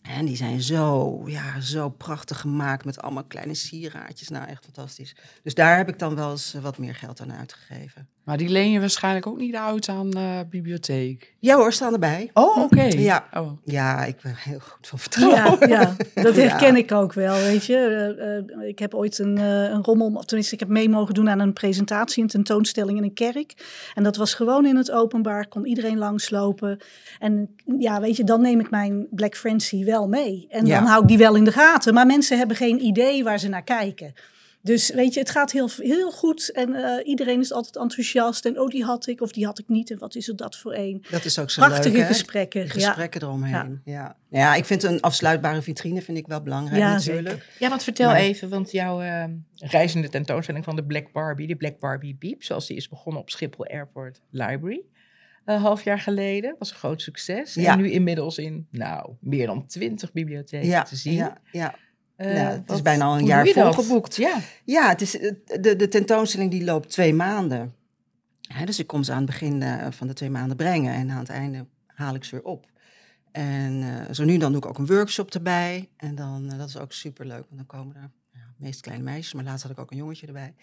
En 0.05 0.25
die 0.25 0.37
zijn 0.37 0.63
zo, 0.63 1.23
ja, 1.27 1.61
zo 1.61 1.89
prachtig 1.89 2.41
gemaakt 2.41 2.85
met 2.85 3.01
allemaal 3.01 3.25
kleine 3.25 3.55
sieraadjes. 3.55 4.29
Nou, 4.29 4.49
echt 4.49 4.65
fantastisch. 4.65 5.17
Dus 5.43 5.55
daar 5.55 5.77
heb 5.77 5.89
ik 5.89 5.99
dan 5.99 6.15
wel 6.15 6.31
eens 6.31 6.55
eh, 6.55 6.63
wat 6.63 6.79
meer 6.79 6.95
geld 6.95 7.21
aan 7.21 7.33
uitgegeven. 7.33 8.09
Maar 8.25 8.37
die 8.37 8.49
leen 8.49 8.71
je 8.71 8.81
waarschijnlijk 8.81 9.27
ook 9.27 9.39
niet 9.39 9.55
uit 9.55 9.89
aan 9.89 10.11
uh, 10.17 10.39
bibliotheek? 10.51 11.35
Ja 11.39 11.57
hoor, 11.57 11.73
staan 11.73 11.93
erbij. 11.93 12.31
Oh, 12.33 12.63
oké. 12.63 12.83
Ja. 12.83 13.29
Oh. 13.33 13.53
ja, 13.65 14.05
ik 14.05 14.17
ben 14.23 14.35
heel 14.37 14.59
goed 14.59 14.87
van 14.87 14.99
vertrouwen. 14.99 15.69
Ja, 15.69 15.81
ja 16.15 16.23
dat 16.23 16.37
herken 16.47 16.77
ik 16.77 16.93
ook 16.93 17.13
wel, 17.13 17.35
weet 17.35 17.65
je. 17.65 18.45
Uh, 18.59 18.69
ik 18.69 18.79
heb 18.79 18.95
ooit 18.95 19.19
een, 19.19 19.39
uh, 19.39 19.63
een 19.63 19.85
rommel, 19.85 20.13
of 20.15 20.25
tenminste 20.25 20.55
ik 20.55 20.61
heb 20.61 20.69
mee 20.69 20.89
mogen 20.89 21.15
doen 21.15 21.31
aan 21.31 21.41
een 21.41 21.53
presentatie, 21.53 22.23
een 22.23 22.29
tentoonstelling 22.29 22.99
in 22.99 23.05
een 23.05 23.15
kerk. 23.15 23.55
En 23.95 24.03
dat 24.03 24.17
was 24.17 24.35
gewoon 24.35 24.67
in 24.67 24.77
het 24.77 24.91
openbaar, 24.91 25.49
kon 25.49 25.67
iedereen 25.67 25.99
langslopen. 25.99 26.79
En 27.19 27.57
ja, 27.79 28.01
weet 28.01 28.17
je, 28.17 28.25
dan 28.25 28.41
neem 28.41 28.61
ik 28.61 28.71
mijn 28.71 29.07
Black 29.11 29.37
Frenzy 29.37 29.85
wel 29.85 29.94
mee. 30.03 30.47
En 30.49 30.65
dan 30.65 30.85
hou 30.85 31.03
ik 31.03 31.09
die 31.09 31.19
wel 31.19 31.35
in 31.35 31.45
de 31.45 31.53
gaten. 31.53 31.95
Maar 31.95 32.07
mensen 32.07 32.39
hebben 32.39 32.57
geen 32.57 32.85
idee 32.85 33.25
waar 33.25 33.39
ze 33.39 33.49
naar 33.49 33.65
kijken. 33.65 34.15
Dus 34.65 34.91
weet 34.91 35.15
je, 35.15 35.21
het 35.21 35.31
gaat 35.31 35.53
heel, 35.53 35.69
heel 35.77 36.11
goed 36.11 36.53
en 36.53 36.71
uh, 36.71 37.07
iedereen 37.07 37.41
is 37.41 37.53
altijd 37.53 37.77
enthousiast. 37.77 38.45
En 38.45 38.61
oh, 38.61 38.69
die 38.69 38.85
had 38.85 39.07
ik 39.07 39.21
of 39.21 39.33
die 39.33 39.45
had 39.45 39.59
ik 39.59 39.69
niet. 39.69 39.91
En 39.91 39.99
wat 39.99 40.15
is 40.15 40.29
er 40.29 40.37
dat 40.37 40.57
voor 40.57 40.75
een? 40.75 41.05
Dat 41.11 41.25
is 41.25 41.39
ook 41.39 41.51
zo 41.51 41.67
Prachtige 41.67 41.97
leuk, 41.97 42.07
gesprekken. 42.07 42.69
gesprekken 42.69 43.23
eromheen. 43.23 43.81
Ja. 43.85 43.93
ja. 43.93 44.17
Ja. 44.29 44.55
ik 44.55 44.65
vind 44.65 44.83
een 44.83 45.01
afsluitbare 45.01 45.63
vitrine 45.63 46.03
vind 46.03 46.19
ik 46.19 46.27
wel 46.27 46.43
belangrijk 46.43 46.81
ja, 46.81 46.93
natuurlijk. 46.93 47.29
Zeker. 47.29 47.57
Ja, 47.59 47.69
want 47.69 47.83
vertel 47.83 48.13
even, 48.15 48.49
want 48.49 48.71
jouw 48.71 49.03
uh, 49.03 49.25
reizende 49.57 50.09
tentoonstelling 50.09 50.65
van 50.65 50.77
de 50.77 50.85
Black 50.85 51.13
Barbie, 51.13 51.47
de 51.47 51.57
Black 51.57 51.79
Barbie 51.79 52.17
Beep, 52.19 52.43
zoals 52.43 52.67
die 52.67 52.77
is 52.77 52.89
begonnen 52.89 53.23
op 53.23 53.31
Schiphol 53.31 53.67
Airport 53.67 54.21
Library. 54.31 54.83
Een 55.45 55.61
half 55.61 55.85
jaar 55.85 55.99
geleden. 55.99 56.57
Was 56.59 56.71
een 56.71 56.77
groot 56.77 57.03
succes. 57.03 57.55
Ja. 57.55 57.73
En 57.73 57.79
nu 57.79 57.91
inmiddels 57.91 58.39
in, 58.39 58.67
nou, 58.71 59.13
meer 59.21 59.47
dan 59.47 59.67
twintig 59.67 60.13
bibliotheken 60.13 60.69
ja, 60.69 60.83
te 60.83 60.97
zien. 60.97 61.15
Ja, 61.15 61.39
ja. 61.53 61.75
Uh, 62.17 62.37
ja, 62.37 62.51
het 62.51 62.71
is 62.71 62.83
bijna 62.83 63.05
al 63.05 63.19
een 63.19 63.25
jaar 63.25 63.47
volgeboekt. 63.47 64.17
Ja, 64.17 64.39
ja 64.65 64.89
het 64.89 65.01
is, 65.01 65.11
de, 65.11 65.75
de 65.77 65.89
tentoonstelling 65.89 66.51
die 66.51 66.65
loopt 66.65 66.91
twee 66.91 67.15
maanden. 67.15 67.75
dus 68.65 68.79
ik 68.79 68.87
kom 68.87 69.03
ze 69.03 69.13
aan 69.13 69.17
het 69.17 69.27
begin 69.27 69.61
uh, 69.61 69.87
van 69.91 70.07
de 70.07 70.13
twee 70.13 70.31
maanden 70.31 70.57
brengen 70.57 70.95
en 70.95 71.11
aan 71.11 71.19
het 71.19 71.29
einde 71.29 71.67
haal 71.87 72.15
ik 72.15 72.25
ze 72.25 72.35
weer 72.35 72.45
op. 72.45 72.67
En 73.33 73.83
uh, 73.83 74.03
zo 74.11 74.25
nu 74.25 74.37
dan 74.37 74.53
doe 74.53 74.61
ik 74.61 74.67
ook 74.67 74.79
een 74.79 74.87
workshop 74.87 75.35
erbij. 75.35 75.89
En 75.97 76.15
dan, 76.15 76.49
dat 76.49 76.69
is 76.69 76.79
ook 76.79 76.93
super 76.93 77.27
leuk, 77.27 77.45
want 77.49 77.57
dan 77.57 77.67
komen 77.67 77.97
er 77.97 78.11
ja, 78.33 78.55
meest 78.57 78.81
kleine 78.81 79.05
meisjes, 79.05 79.35
maar 79.35 79.45
laatst 79.45 79.63
had 79.63 79.73
ik 79.73 79.79
ook 79.79 79.91
een 79.91 79.97
jongetje 79.97 80.27
erbij. 80.27 80.55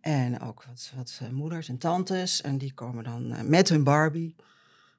En 0.00 0.40
ook 0.40 0.64
wat, 0.64 0.92
wat 0.96 1.20
moeders 1.30 1.68
en 1.68 1.78
tantes. 1.78 2.40
En 2.40 2.58
die 2.58 2.72
komen 2.72 3.04
dan 3.04 3.48
met 3.48 3.68
hun 3.68 3.84
Barbie. 3.84 4.34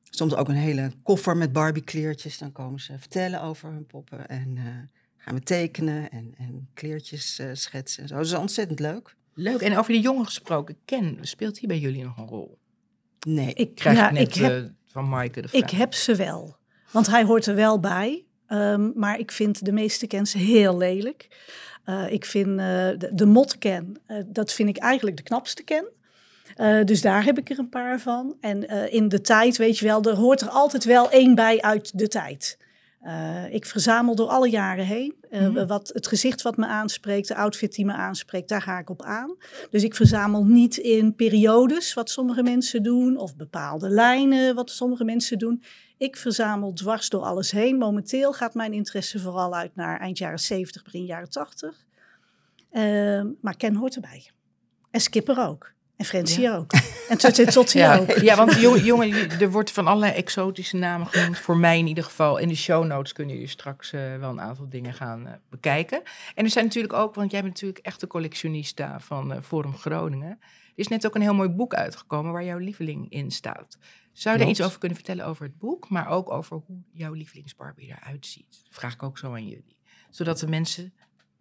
Soms 0.09 0.35
ook 0.35 0.47
een 0.47 0.55
hele 0.55 0.91
koffer 1.03 1.37
met 1.37 1.53
Barbie 1.53 1.83
kleertjes. 1.83 2.37
Dan 2.37 2.51
komen 2.51 2.79
ze 2.79 2.99
vertellen 2.99 3.41
over 3.41 3.69
hun 3.69 3.85
poppen. 3.85 4.27
En 4.27 4.57
gaan 5.17 5.35
we 5.35 5.41
tekenen 5.41 6.11
en, 6.11 6.33
en 6.37 6.69
kleertjes 6.73 7.39
uh, 7.39 7.49
schetsen 7.53 8.01
en 8.01 8.07
zo. 8.09 8.15
Dat 8.15 8.25
is 8.25 8.33
ontzettend 8.33 8.79
leuk. 8.79 9.15
Leuk. 9.33 9.61
En 9.61 9.77
over 9.77 9.91
die 9.93 10.01
jongen 10.01 10.25
gesproken, 10.25 10.77
Ken, 10.85 11.17
speelt 11.21 11.59
hij 11.59 11.67
bij 11.67 11.79
jullie 11.79 12.03
nog 12.03 12.17
een 12.17 12.27
rol? 12.27 12.57
Nee. 13.27 13.53
Ik 13.53 13.75
krijg 13.75 13.97
ja, 13.97 14.11
net 14.11 14.27
ik 14.27 14.33
heb, 14.33 14.63
uh, 14.63 14.69
van 14.87 15.09
Maaike 15.09 15.41
de 15.41 15.47
vraag. 15.47 15.61
Ik 15.61 15.69
heb 15.69 15.93
ze 15.93 16.15
wel. 16.15 16.57
Want 16.91 17.07
hij 17.07 17.23
hoort 17.23 17.45
er 17.45 17.55
wel 17.55 17.79
bij. 17.79 18.25
Um, 18.47 18.91
maar 18.95 19.19
ik 19.19 19.31
vind 19.31 19.65
de 19.65 19.71
meeste 19.71 20.07
Kens 20.07 20.33
heel 20.33 20.77
lelijk. 20.77 21.27
Uh, 21.85 22.11
ik 22.11 22.25
vind 22.25 22.57
de, 22.57 23.09
de 23.13 23.25
motken, 23.25 23.95
dat 24.25 24.53
vind 24.53 24.69
ik 24.69 24.77
eigenlijk 24.77 25.17
de 25.17 25.23
knapste 25.23 25.63
Ken. 25.63 25.85
Uh, 26.57 26.83
dus 26.83 27.01
daar 27.01 27.23
heb 27.23 27.37
ik 27.37 27.49
er 27.49 27.59
een 27.59 27.69
paar 27.69 27.99
van. 27.99 28.35
En 28.41 28.71
uh, 28.71 28.93
in 28.93 29.09
de 29.09 29.21
tijd, 29.21 29.57
weet 29.57 29.77
je 29.77 29.85
wel, 29.85 30.03
er 30.03 30.15
hoort 30.15 30.41
er 30.41 30.49
altijd 30.49 30.83
wel 30.83 31.09
één 31.09 31.35
bij 31.35 31.61
uit 31.61 31.97
de 31.97 32.07
tijd. 32.07 32.57
Uh, 33.03 33.53
ik 33.53 33.65
verzamel 33.65 34.15
door 34.15 34.27
alle 34.27 34.49
jaren 34.49 34.85
heen. 34.85 35.15
Mhm. 35.31 35.67
wat, 35.67 35.91
het 35.93 36.07
gezicht 36.07 36.41
wat 36.41 36.57
me 36.57 36.65
aanspreekt, 36.65 37.27
de 37.27 37.35
outfit 37.35 37.75
die 37.75 37.85
me 37.85 37.93
aanspreekt, 37.93 38.49
daar 38.49 38.61
ga 38.61 38.79
ik 38.79 38.89
op 38.89 39.01
aan. 39.01 39.35
Dus 39.69 39.83
ik 39.83 39.95
verzamel 39.95 40.45
niet 40.45 40.77
in 40.77 41.15
periodes, 41.15 41.93
wat 41.93 42.09
sommige 42.09 42.43
mensen 42.43 42.83
doen, 42.83 43.17
of 43.17 43.35
bepaalde 43.35 43.89
lijnen, 43.89 44.55
wat 44.55 44.69
sommige 44.69 45.03
mensen 45.03 45.37
doen. 45.37 45.63
Ik 46.01 46.17
verzamel 46.17 46.73
dwars 46.73 47.09
door 47.09 47.21
alles 47.21 47.51
heen. 47.51 47.77
Momenteel 47.77 48.33
gaat 48.33 48.53
mijn 48.53 48.73
interesse 48.73 49.19
vooral 49.19 49.55
uit 49.55 49.75
naar 49.75 49.99
eind 49.99 50.17
jaren 50.17 50.39
70, 50.39 50.83
begin 50.83 51.05
jaren 51.05 51.29
80. 51.29 51.85
Uh, 52.71 53.21
maar 53.41 53.55
Ken 53.57 53.75
hoort 53.75 53.95
erbij. 53.95 54.29
En 54.91 55.01
Skipper 55.01 55.47
ook. 55.47 55.71
En 55.95 56.25
Ja. 56.25 56.55
ook. 56.55 56.71
En 57.09 57.17
Totti 57.53 57.77
Ja, 57.79 57.97
ook. 57.97 58.11
ja, 58.11 58.35
want 58.35 58.53
jongen, 58.59 59.29
er 59.39 59.51
wordt 59.51 59.71
van 59.71 59.87
allerlei 59.87 60.13
exotische 60.13 60.77
namen 60.77 61.07
genoemd. 61.07 61.37
Voor 61.37 61.57
mij 61.57 61.77
in 61.77 61.87
ieder 61.87 62.03
geval. 62.03 62.37
In 62.37 62.47
de 62.47 62.55
show 62.55 62.85
notes 62.85 63.13
kun 63.13 63.29
je 63.29 63.47
straks 63.47 63.93
eh, 63.93 64.17
wel 64.17 64.29
een 64.29 64.41
aantal 64.41 64.69
dingen 64.69 64.93
gaan 64.93 65.27
eh, 65.27 65.33
bekijken. 65.49 66.01
En 66.35 66.43
er 66.43 66.49
zijn 66.49 66.65
natuurlijk 66.65 66.93
ook, 66.93 67.15
want 67.15 67.31
jij 67.31 67.41
bent 67.41 67.53
natuurlijk 67.53 67.85
echt 67.85 67.99
de 67.99 68.07
collectionista 68.07 68.99
van 68.99 69.33
eh, 69.33 69.41
Forum 69.41 69.77
Groningen. 69.77 70.29
Er 70.29 70.37
is 70.75 70.87
net 70.87 71.05
ook 71.05 71.15
een 71.15 71.21
heel 71.21 71.33
mooi 71.33 71.49
boek 71.49 71.73
uitgekomen 71.73 72.31
waar 72.31 72.43
jouw 72.43 72.57
lieveling 72.57 73.09
in 73.09 73.31
staat. 73.31 73.77
Zou 74.13 74.37
je 74.37 74.43
daar 74.43 74.47
Klopt. 74.47 74.49
iets 74.49 74.61
over 74.61 74.79
kunnen 74.79 74.97
vertellen 74.97 75.25
over 75.25 75.45
het 75.45 75.57
boek, 75.57 75.89
maar 75.89 76.07
ook 76.07 76.31
over 76.31 76.61
hoe 76.65 76.77
jouw 76.91 77.13
lievelingsbarbie 77.13 77.87
eruit 77.87 78.25
ziet? 78.25 78.63
Vraag 78.69 78.93
ik 78.93 79.03
ook 79.03 79.17
zo 79.17 79.33
aan 79.33 79.47
jullie. 79.47 79.77
Zodat 80.09 80.39
de 80.39 80.47
mensen 80.47 80.93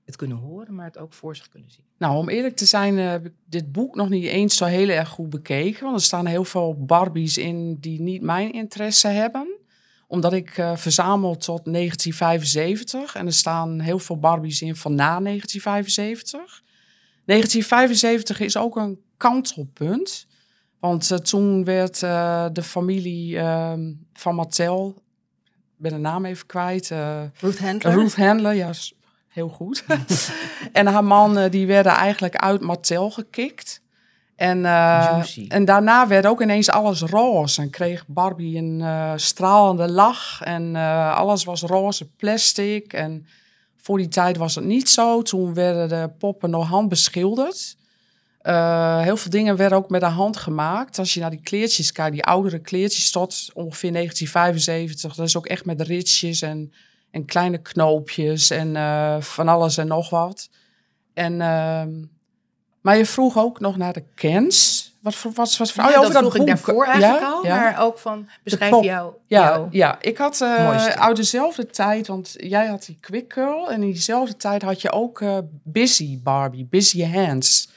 het 0.04 0.16
kunnen 0.16 0.36
horen, 0.36 0.74
maar 0.74 0.84
het 0.84 0.98
ook 0.98 1.12
voor 1.12 1.36
zich 1.36 1.48
kunnen 1.48 1.70
zien. 1.70 1.84
Nou, 1.98 2.16
om 2.16 2.28
eerlijk 2.28 2.56
te 2.56 2.64
zijn 2.64 2.98
eh, 2.98 3.08
heb 3.08 3.26
ik 3.26 3.32
dit 3.44 3.72
boek 3.72 3.94
nog 3.94 4.08
niet 4.08 4.24
eens 4.24 4.56
zo 4.56 4.64
heel 4.64 4.88
erg 4.88 5.08
goed 5.08 5.30
bekeken. 5.30 5.84
Want 5.84 5.96
er 5.96 6.02
staan 6.02 6.26
heel 6.26 6.44
veel 6.44 6.84
Barbies 6.84 7.38
in 7.38 7.76
die 7.80 8.00
niet 8.00 8.22
mijn 8.22 8.52
interesse 8.52 9.08
hebben. 9.08 9.58
Omdat 10.06 10.32
ik 10.32 10.58
eh, 10.58 10.76
verzamel 10.76 11.36
tot 11.36 11.64
1975. 11.64 13.14
En 13.14 13.26
er 13.26 13.32
staan 13.32 13.80
heel 13.80 13.98
veel 13.98 14.18
Barbies 14.18 14.62
in 14.62 14.76
van 14.76 14.94
na 14.94 15.20
1975. 15.20 16.62
1975 17.24 18.40
is 18.40 18.56
ook 18.56 18.76
een 18.76 19.00
kantelpunt. 19.16 20.26
Want 20.80 21.10
eh, 21.10 21.18
toen 21.18 21.64
werd 21.64 22.02
eh, 22.02 22.46
de 22.52 22.62
familie 22.62 23.38
ehm, 23.38 23.92
van 24.12 24.34
Mattel... 24.34 24.94
Ik 25.46 25.86
ben 25.86 25.92
de 25.92 26.08
naam 26.08 26.24
even 26.24 26.46
kwijt. 26.46 26.90
eh, 26.90 27.20
Ruth 27.40 27.58
Handler. 27.58 27.92
Ruth 27.92 28.16
Handler, 28.16 28.54
ja, 28.54 28.70
heel 29.28 29.48
goed. 29.48 29.84
en 30.72 30.86
haar 30.86 31.04
man, 31.04 31.48
die 31.48 31.66
werden 31.66 31.92
eigenlijk 31.92 32.36
uit 32.36 32.60
Mattel 32.60 33.10
gekikt. 33.10 33.82
En, 34.36 34.64
en 35.48 35.64
daarna 35.64 36.06
werd 36.06 36.26
ook 36.26 36.42
ineens 36.42 36.70
alles 36.70 37.00
roze. 37.00 37.62
En 37.62 37.70
kreeg 37.70 38.06
Barbie 38.06 38.56
een 38.56 39.20
stralende 39.20 39.90
lach. 39.90 40.42
En 40.42 40.76
alles 41.14 41.44
was 41.44 41.62
roze 41.62 42.10
plastic. 42.10 42.92
En 42.92 43.26
voor 43.76 43.98
die 43.98 44.08
tijd 44.08 44.36
was 44.36 44.54
het 44.54 44.64
niet 44.64 44.90
zo. 44.90 45.22
Toen 45.22 45.54
werden 45.54 45.88
de 45.88 46.10
poppen 46.18 46.50
door 46.50 46.64
hand 46.64 46.88
beschilderd. 46.88 47.76
Eh, 48.40 49.00
heel 49.00 49.16
veel 49.16 49.30
dingen 49.30 49.56
werden 49.56 49.78
ook 49.78 49.90
met 49.90 50.00
de 50.00 50.06
hand 50.06 50.36
gemaakt. 50.36 50.98
Als 50.98 51.14
je 51.14 51.20
naar 51.20 51.30
die 51.30 51.40
kleertjes 51.40 51.92
kijkt, 51.92 52.12
die 52.12 52.24
oudere 52.24 52.58
kleertjes 52.58 53.10
tot 53.10 53.50
ongeveer 53.54 53.92
1975. 53.92 55.14
Dat 55.14 55.26
is 55.26 55.36
ook 55.36 55.46
echt 55.46 55.64
met 55.64 55.80
ritsjes 55.80 56.42
en, 56.42 56.72
en 57.10 57.24
kleine 57.24 57.58
knoopjes 57.58 58.50
en 58.50 58.76
eh, 58.76 59.16
van 59.20 59.48
alles 59.48 59.76
en 59.76 59.86
nog 59.86 60.10
wat. 60.10 60.50
En, 61.14 61.40
ehm, 61.40 61.90
maar 62.80 62.96
je 62.96 63.06
vroeg 63.06 63.38
ook 63.38 63.60
nog 63.60 63.76
naar 63.76 63.92
de 63.92 64.04
Kens. 64.14 64.88
Wat 65.00 65.14
voor 65.14 65.32
wat, 65.32 65.56
wat 65.56 65.72
voor 65.72 65.82
Ja, 65.82 65.88
oh, 65.88 65.94
ja, 65.94 66.08
dat 66.08 66.18
vroeg 66.18 66.36
ik 66.36 66.46
daarvoor 66.46 66.84
eigenlijk 66.84 67.22
Ja, 67.22 67.30
al, 67.30 67.44
ja. 67.44 67.56
maar 67.56 67.80
ook 67.80 67.98
van 67.98 68.28
beschrijf 68.44 68.82
jou, 68.82 69.14
Ja, 69.26 69.44
jou. 69.44 69.66
ja, 69.70 69.98
ik 70.00 70.18
had 70.18 70.40
eh, 70.40 70.86
uit 70.86 71.16
dezelfde 71.16 71.66
tijd, 71.66 72.06
want 72.06 72.34
jij 72.36 72.66
had 72.66 72.84
die 72.84 72.98
Quick 73.00 73.32
Girl 73.32 73.70
en 73.70 73.82
in 73.82 73.90
diezelfde 73.90 74.36
tijd 74.36 74.62
had 74.62 74.80
je 74.80 74.92
ook 74.92 75.22
Busy 75.62 76.18
Barbie, 76.22 76.66
Busy 76.70 77.04
Hands. 77.04 77.68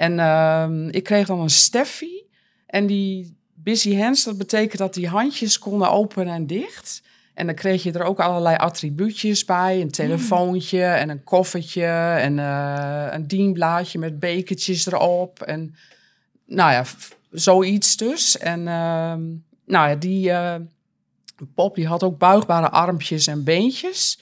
En 0.00 0.18
ehm, 0.18 0.88
ik 0.88 1.04
kreeg 1.04 1.26
dan 1.26 1.40
een 1.40 1.50
Steffi 1.50 2.22
en 2.66 2.86
die 2.86 3.36
Busy 3.54 3.96
Hands, 3.96 4.24
dat 4.24 4.38
betekent 4.38 4.78
dat 4.78 4.94
die 4.94 5.08
handjes 5.08 5.58
konden 5.58 5.90
open 5.90 6.28
en 6.28 6.46
dicht. 6.46 7.02
En 7.34 7.46
dan 7.46 7.54
kreeg 7.54 7.82
je 7.82 7.92
er 7.92 8.02
ook 8.02 8.20
allerlei 8.20 8.56
attribuutjes 8.56 9.44
bij, 9.44 9.80
een 9.80 9.90
telefoontje 9.90 10.84
en 10.84 11.08
een 11.08 11.24
koffertje 11.24 11.84
en 12.18 12.38
eh, 12.38 13.06
een 13.10 13.26
dienblaadje 13.26 13.98
met 13.98 14.18
bekertjes 14.18 14.86
erop 14.86 15.42
en 15.42 15.74
nou 16.46 16.72
ja, 16.72 16.84
zoiets 17.30 17.96
dus. 17.96 18.38
En 18.38 18.68
ehm, 18.68 19.22
nou 19.64 19.88
ja, 19.88 19.94
die 19.94 20.30
eh, 20.30 20.54
pop 21.54 21.74
die 21.74 21.86
had 21.86 22.02
ook 22.02 22.18
buigbare 22.18 22.70
armpjes 22.70 23.26
en 23.26 23.44
beentjes. 23.44 24.20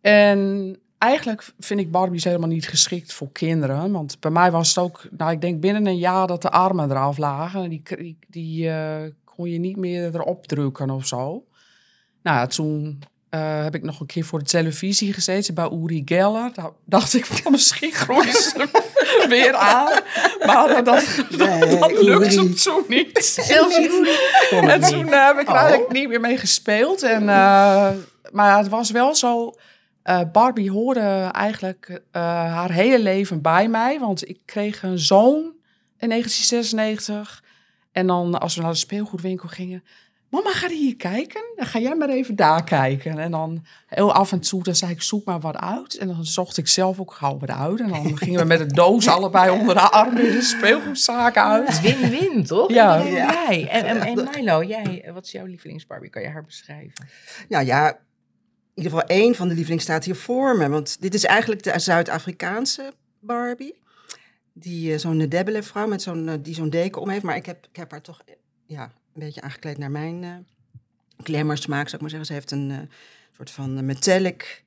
En 0.00 0.78
eigenlijk 0.98 1.44
vind 1.58 1.80
ik 1.80 1.90
Barbies 1.90 2.24
helemaal 2.24 2.48
niet 2.48 2.68
geschikt 2.68 3.12
voor 3.12 3.32
kinderen. 3.32 3.92
Want 3.92 4.20
bij 4.20 4.30
mij 4.30 4.50
was 4.50 4.68
het 4.68 4.78
ook, 4.78 5.02
nou 5.10 5.30
ik 5.32 5.40
denk 5.40 5.60
binnen 5.60 5.86
een 5.86 5.98
jaar 5.98 6.26
dat 6.26 6.42
de 6.42 6.50
armen 6.50 6.90
eraf 6.90 7.18
lagen. 7.18 7.62
En 7.62 7.68
die, 7.70 7.82
die, 7.96 8.18
die 8.28 8.70
eh, 8.70 9.10
kon 9.24 9.50
je 9.50 9.58
niet 9.58 9.76
meer 9.76 10.14
erop 10.14 10.46
drukken 10.46 10.90
of 10.90 11.06
zo. 11.06 11.44
Nou 12.22 12.36
ja, 12.38 12.46
toen 12.46 13.02
eh, 13.28 13.62
heb 13.62 13.74
ik 13.74 13.82
nog 13.82 14.00
een 14.00 14.06
keer 14.06 14.24
voor 14.24 14.38
de 14.38 14.44
televisie 14.44 15.12
gezeten 15.12 15.54
bij 15.54 15.70
Uri 15.72 16.02
Geller. 16.04 16.50
Daar 16.54 16.70
dacht 16.84 17.14
ik 17.14 17.24
van 17.26 17.52
misschien 17.52 17.92
groeien 17.92 18.32
ze 18.32 18.68
weer 19.28 19.54
aan. 19.54 19.92
Maar 20.46 20.68
dat, 20.68 20.84
dat, 20.84 21.04
Nee, 21.38 21.78
dat 21.78 22.02
lukte 22.02 22.34
Uri. 22.34 22.54
toen 22.54 22.84
niet. 22.88 23.24
Zelfs. 23.24 23.76
En 24.50 24.80
toen 24.80 25.12
eh, 25.12 25.26
heb 25.26 25.38
ik 25.38 25.46
er 25.48 25.52
Oh. 25.54 25.60
eigenlijk 25.60 25.92
niet 25.92 26.08
meer 26.08 26.20
mee 26.20 26.38
gespeeld. 26.38 27.02
En, 27.02 27.24
maar 27.24 28.58
het 28.58 28.68
was 28.68 28.90
wel 28.90 29.14
zo. 29.14 29.54
Eh, 30.04 30.20
Barbie 30.32 30.70
hoorde 30.70 31.28
eigenlijk 31.32 32.02
eh, 32.10 32.22
haar 32.22 32.70
hele 32.70 32.98
leven 32.98 33.42
bij 33.42 33.68
mij. 33.68 33.98
Want 33.98 34.28
ik 34.28 34.38
kreeg 34.44 34.82
een 34.82 34.98
zoon 34.98 35.52
in 35.98 36.08
1996. 36.08 37.42
En 37.92 38.06
dan 38.06 38.40
als 38.40 38.54
we 38.54 38.62
naar 38.62 38.70
de 38.70 38.78
speelgoedwinkel 38.78 39.48
gingen. 39.48 39.84
Mama, 40.28 40.50
ga 40.52 40.68
hier 40.68 40.96
kijken? 40.96 41.42
Dan 41.56 41.66
ga 41.66 41.78
jij 41.78 41.94
maar 41.94 42.08
even 42.08 42.36
daar 42.36 42.64
kijken. 42.64 43.18
En 43.18 43.30
dan 43.30 43.64
heel 43.86 44.12
af 44.12 44.32
en 44.32 44.40
toe, 44.40 44.62
dan 44.62 44.74
zei 44.74 44.90
ik, 44.90 45.02
zoek 45.02 45.24
maar 45.24 45.40
wat 45.40 45.56
uit. 45.56 45.96
En 45.96 46.06
dan 46.06 46.24
zocht 46.24 46.56
ik 46.56 46.68
zelf 46.68 47.00
ook 47.00 47.12
gauw 47.12 47.38
wat 47.38 47.50
uit. 47.50 47.80
En 47.80 47.88
dan 47.88 48.18
gingen 48.18 48.40
we 48.40 48.46
met 48.46 48.60
een 48.60 48.68
doos 48.68 49.08
allebei 49.08 49.50
onder 49.50 49.74
de 49.74 49.80
arm 49.80 50.16
in 50.16 50.32
de 50.32 50.42
speelgoedzaken 50.42 51.42
uit. 51.42 51.80
Win-win, 51.80 52.44
toch? 52.44 52.70
Ja. 52.70 52.96
Ja. 52.96 53.50
En, 53.50 53.84
en, 53.84 54.00
en 54.00 54.28
Milo, 54.34 54.62
jij, 54.62 55.10
wat 55.12 55.24
is 55.24 55.32
jouw 55.32 55.46
lievelingsbarbie? 55.46 56.10
Kan 56.10 56.22
je 56.22 56.28
haar 56.28 56.44
beschrijven? 56.44 57.08
Nou 57.48 57.64
ja, 57.64 57.98
in 58.74 58.82
ieder 58.82 58.98
geval 58.98 59.16
één 59.16 59.34
van 59.34 59.48
de 59.48 59.54
lievelingen 59.54 59.82
staat 59.82 60.04
hier 60.04 60.16
voor 60.16 60.56
me. 60.56 60.68
Want 60.68 60.96
dit 61.00 61.14
is 61.14 61.24
eigenlijk 61.24 61.62
de 61.62 61.78
Zuid-Afrikaanse 61.78 62.92
Barbie. 63.20 63.74
Die 64.52 64.92
eh, 64.92 64.98
zo'n 64.98 65.18
debbele 65.18 65.62
vrouw 65.62 65.86
met 65.86 66.02
zo'n, 66.02 66.28
eh, 66.28 66.34
die 66.42 66.54
zo'n 66.54 66.70
deken 66.70 67.00
om 67.00 67.08
heeft. 67.08 67.22
Maar 67.22 67.36
ik 67.36 67.46
heb, 67.46 67.66
ik 67.70 67.76
heb 67.76 67.90
haar 67.90 68.00
toch 68.00 68.22
eh, 68.24 68.34
ja, 68.66 68.82
een 68.82 69.20
beetje 69.20 69.40
aangekleed 69.40 69.78
naar 69.78 69.90
mijn 69.90 70.24
eh 70.24 70.34
glamour-smaak, 71.22 71.88
zou 71.88 71.94
ik 71.94 72.00
maar 72.00 72.10
zeggen. 72.10 72.26
Ze 72.26 72.32
heeft 72.32 72.50
een 72.50 72.88
soort 73.32 73.50
van 73.50 73.86
metallic 73.86 74.64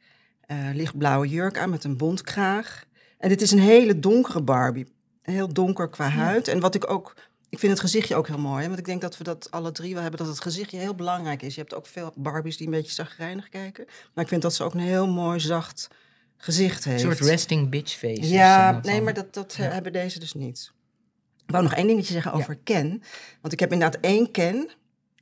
lichtblauwe 0.74 1.28
jurk 1.28 1.58
aan 1.58 1.70
met 1.70 1.84
een 1.84 1.98
bontkraag. 1.98 2.86
En 3.18 3.30
dit 3.30 3.42
is 3.42 3.52
een 3.52 3.60
hele 3.60 4.00
donkere 4.00 4.42
Barbie. 4.42 4.88
Heel 5.22 5.54
donker 5.54 5.90
qua 5.90 6.10
huid. 6.10 6.48
En 6.48 6.60
wat 6.60 6.76
ik 6.76 6.90
ook... 6.90 7.16
Ik 7.50 7.60
vind 7.60 7.72
het 7.72 7.82
gezichtje 7.82 8.16
ook 8.16 8.28
heel 8.28 8.38
mooi. 8.40 8.62
hè, 8.62 8.68
Want 8.68 8.80
ik 8.80 8.86
denk 8.86 9.02
dat 9.02 9.18
we 9.18 9.24
dat 9.24 9.52
alle 9.52 9.72
drie 9.72 9.94
wel 9.94 10.02
hebben. 10.02 10.20
Dat 10.20 10.30
het 10.30 10.42
gezichtje 10.42 10.78
heel 10.78 10.96
belangrijk 10.96 11.42
is. 11.42 11.56
Je 11.56 11.62
hebt 11.62 11.74
ook 11.74 11.86
veel 11.86 12.14
Barbies 12.16 12.58
die 12.58 12.66
een 12.68 12.74
beetje 12.74 12.92
zagrijnig 12.94 13.50
kijken. 13.50 13.86
Maar 14.14 14.24
ik 14.24 14.30
vind 14.30 14.42
dat 14.42 14.54
ze 14.56 14.64
ook 14.64 14.74
een 14.74 14.80
heel 14.80 15.08
mooi 15.08 15.40
zacht 15.40 15.88
gezicht 16.38 16.86
Een 16.86 16.92
heeft. 16.92 17.04
soort 17.04 17.20
resting 17.20 17.70
bitch 17.70 17.92
face. 17.98 18.28
Ja, 18.28 18.80
nee, 18.84 19.02
maar 19.02 19.14
dat, 19.14 19.34
dat 19.34 19.52
eh, 19.52 19.58
Ja. 19.66 19.72
hebben 19.72 19.92
deze 19.94 20.20
dus 20.20 20.34
niet. 20.34 20.72
Ik 21.46 21.52
wou 21.52 21.64
nog 21.64 21.74
één 21.74 21.88
dingetje 21.88 22.14
zeggen 22.14 22.32
Ja. 22.32 22.38
over 22.38 22.56
Ken. 22.56 23.02
Want 23.42 23.54
ik 23.54 23.60
heb 23.60 23.72
inderdaad 23.72 24.02
één 24.02 24.32
Ken. 24.32 24.70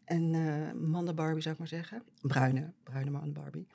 Een 0.05 0.33
uh, 0.33 0.71
mannen 0.89 1.15
Barbie, 1.15 1.41
zou 1.41 1.53
ik 1.53 1.59
maar 1.59 1.69
zeggen. 1.69 1.97
Een 2.21 2.29
bruine, 2.29 2.71
bruine 2.83 3.11
man 3.11 3.33
Barbie. 3.33 3.67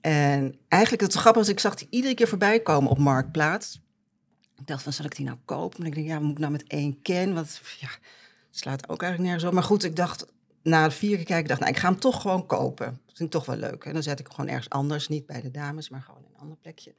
En 0.00 0.58
eigenlijk, 0.68 1.02
het 1.02 1.12
grappige 1.14 1.44
is, 1.44 1.50
ik 1.50 1.60
zag 1.60 1.74
die 1.74 1.86
iedere 1.90 2.14
keer 2.14 2.28
voorbij 2.28 2.60
komen 2.60 2.90
op 2.90 2.98
Marktplaats. 2.98 3.80
Ik 4.58 4.66
dacht 4.66 4.82
van, 4.82 4.92
zal 4.92 5.04
ik 5.04 5.16
die 5.16 5.26
nou 5.26 5.38
kopen? 5.44 5.80
En 5.80 5.86
ik 5.86 5.94
denk, 5.94 6.06
ja, 6.06 6.20
moet 6.20 6.30
ik 6.30 6.38
nou 6.38 6.52
met 6.52 6.64
één 6.66 7.02
Ken? 7.02 7.34
Want 7.34 7.60
ja, 7.80 7.88
slaat 8.50 8.88
ook 8.88 9.02
eigenlijk 9.02 9.22
nergens 9.22 9.44
op. 9.44 9.52
Maar 9.52 9.62
goed, 9.62 9.84
ik 9.84 9.96
dacht, 9.96 10.26
na 10.62 10.88
de 10.88 10.94
vier 10.94 11.16
keer 11.16 11.24
kijken, 11.24 11.48
dacht 11.48 11.60
nou, 11.60 11.72
ik 11.72 11.78
ga 11.78 11.88
hem 11.88 12.00
toch 12.00 12.20
gewoon 12.20 12.46
kopen. 12.46 12.86
Dat 12.86 13.16
vind 13.16 13.34
ik 13.34 13.40
toch 13.40 13.46
wel 13.46 13.56
leuk. 13.56 13.84
En 13.84 13.92
dan 13.92 14.02
zet 14.02 14.18
ik 14.18 14.26
hem 14.26 14.34
gewoon 14.34 14.50
ergens 14.50 14.70
anders. 14.70 15.08
Niet 15.08 15.26
bij 15.26 15.40
de 15.40 15.50
dames, 15.50 15.88
maar 15.88 16.02
gewoon 16.02 16.20
in 16.20 16.28
een 16.34 16.40
ander 16.40 16.56
plekje. 16.56 16.94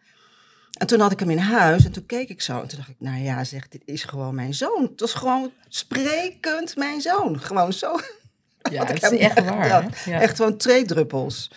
En 0.78 0.88
toen 0.88 1.00
had 1.00 1.12
ik 1.12 1.20
hem 1.20 1.30
in 1.30 1.38
huis 1.38 1.86
en 1.86 1.92
toen 1.92 2.06
keek 2.06 2.30
ik 2.30 2.42
zo. 2.42 2.62
En 2.62 2.68
toen 2.68 2.78
dacht 2.78 2.90
ik, 2.90 3.00
nou 3.00 3.18
ja, 3.18 3.44
zeg, 3.44 3.68
dit 3.68 3.82
is 3.86 4.04
gewoon 4.04 4.36
mijn 4.36 4.54
zoon. 4.54 4.82
Het 4.82 5.00
was 5.00 5.14
gewoon 5.14 5.52
sprekend 5.68 6.76
mijn 6.76 7.02
zoon. 7.02 7.40
Gewoon 7.40 7.74
zo. 7.74 8.00
Ja, 8.72 8.88
ik 8.90 8.96
is 8.96 9.02
hem 9.02 9.14
echt 9.14 9.44
waar. 9.44 10.02
Ja. 10.06 10.22
Echt 10.22 10.36
gewoon 10.36 10.58
twee 10.58 10.86
druppels. 10.86 11.52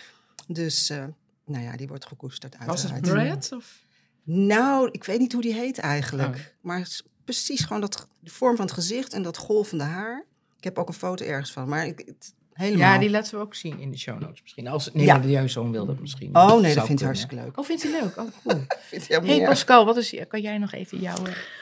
Dus, 0.47 0.89
eh, 0.89 1.03
nou 1.45 1.63
ja, 1.63 1.75
die 1.75 1.87
wordt 1.87 2.05
gekoesterd 2.05 2.55
Was 2.65 2.83
het 2.83 2.91
uiteraard. 2.91 3.47
Brad? 3.47 3.51
Of? 3.51 3.79
Nou, 4.23 4.89
ik 4.91 5.03
weet 5.03 5.19
niet 5.19 5.33
hoe 5.33 5.41
die 5.41 5.53
heet 5.53 5.77
eigenlijk. 5.77 6.35
Oh. 6.35 6.41
Maar 6.61 6.79
het 6.79 7.03
precies 7.23 7.61
gewoon 7.61 7.81
dat, 7.81 8.07
de 8.19 8.31
vorm 8.31 8.55
van 8.55 8.65
het 8.65 8.73
gezicht 8.73 9.13
en 9.13 9.23
dat 9.23 9.37
golvende 9.37 9.83
haar. 9.83 10.25
Ik 10.57 10.63
heb 10.63 10.77
ook 10.77 10.87
een 10.87 10.93
foto 10.93 11.25
ergens 11.25 11.51
van. 11.51 11.69
Maar 11.69 11.85
ik, 11.85 12.03
het, 12.05 12.33
Helemaal. 12.61 12.93
Ja, 12.93 12.97
die 12.97 13.09
laten 13.09 13.35
we 13.35 13.41
ook 13.41 13.55
zien 13.55 13.79
in 13.79 13.91
de 13.91 13.97
show 13.97 14.19
notes 14.19 14.41
misschien. 14.41 14.67
Als 14.67 14.89
nee, 14.93 15.05
ja. 15.05 15.19
de 15.19 15.29
jeugdzoon 15.29 15.71
wil 15.71 15.85
dat 15.85 15.99
misschien. 15.99 16.35
Oh 16.35 16.61
nee, 16.61 16.75
dat 16.75 16.85
vindt 16.85 17.01
hij 17.01 17.09
hartstikke 17.09 17.43
leuk. 17.43 17.59
Oh, 17.59 17.65
vindt 17.65 17.83
hij 17.83 17.91
leuk? 17.91 18.17
Oh, 18.17 18.27
cool. 18.43 18.61
vindt 18.89 19.07
hij 19.07 19.19
hey 19.23 19.45
Pascal, 19.45 19.85
wat 19.85 19.97
is, 19.97 20.15
kan 20.27 20.41
jij 20.41 20.57
nog 20.57 20.71
even 20.71 20.99
jouw 20.99 21.15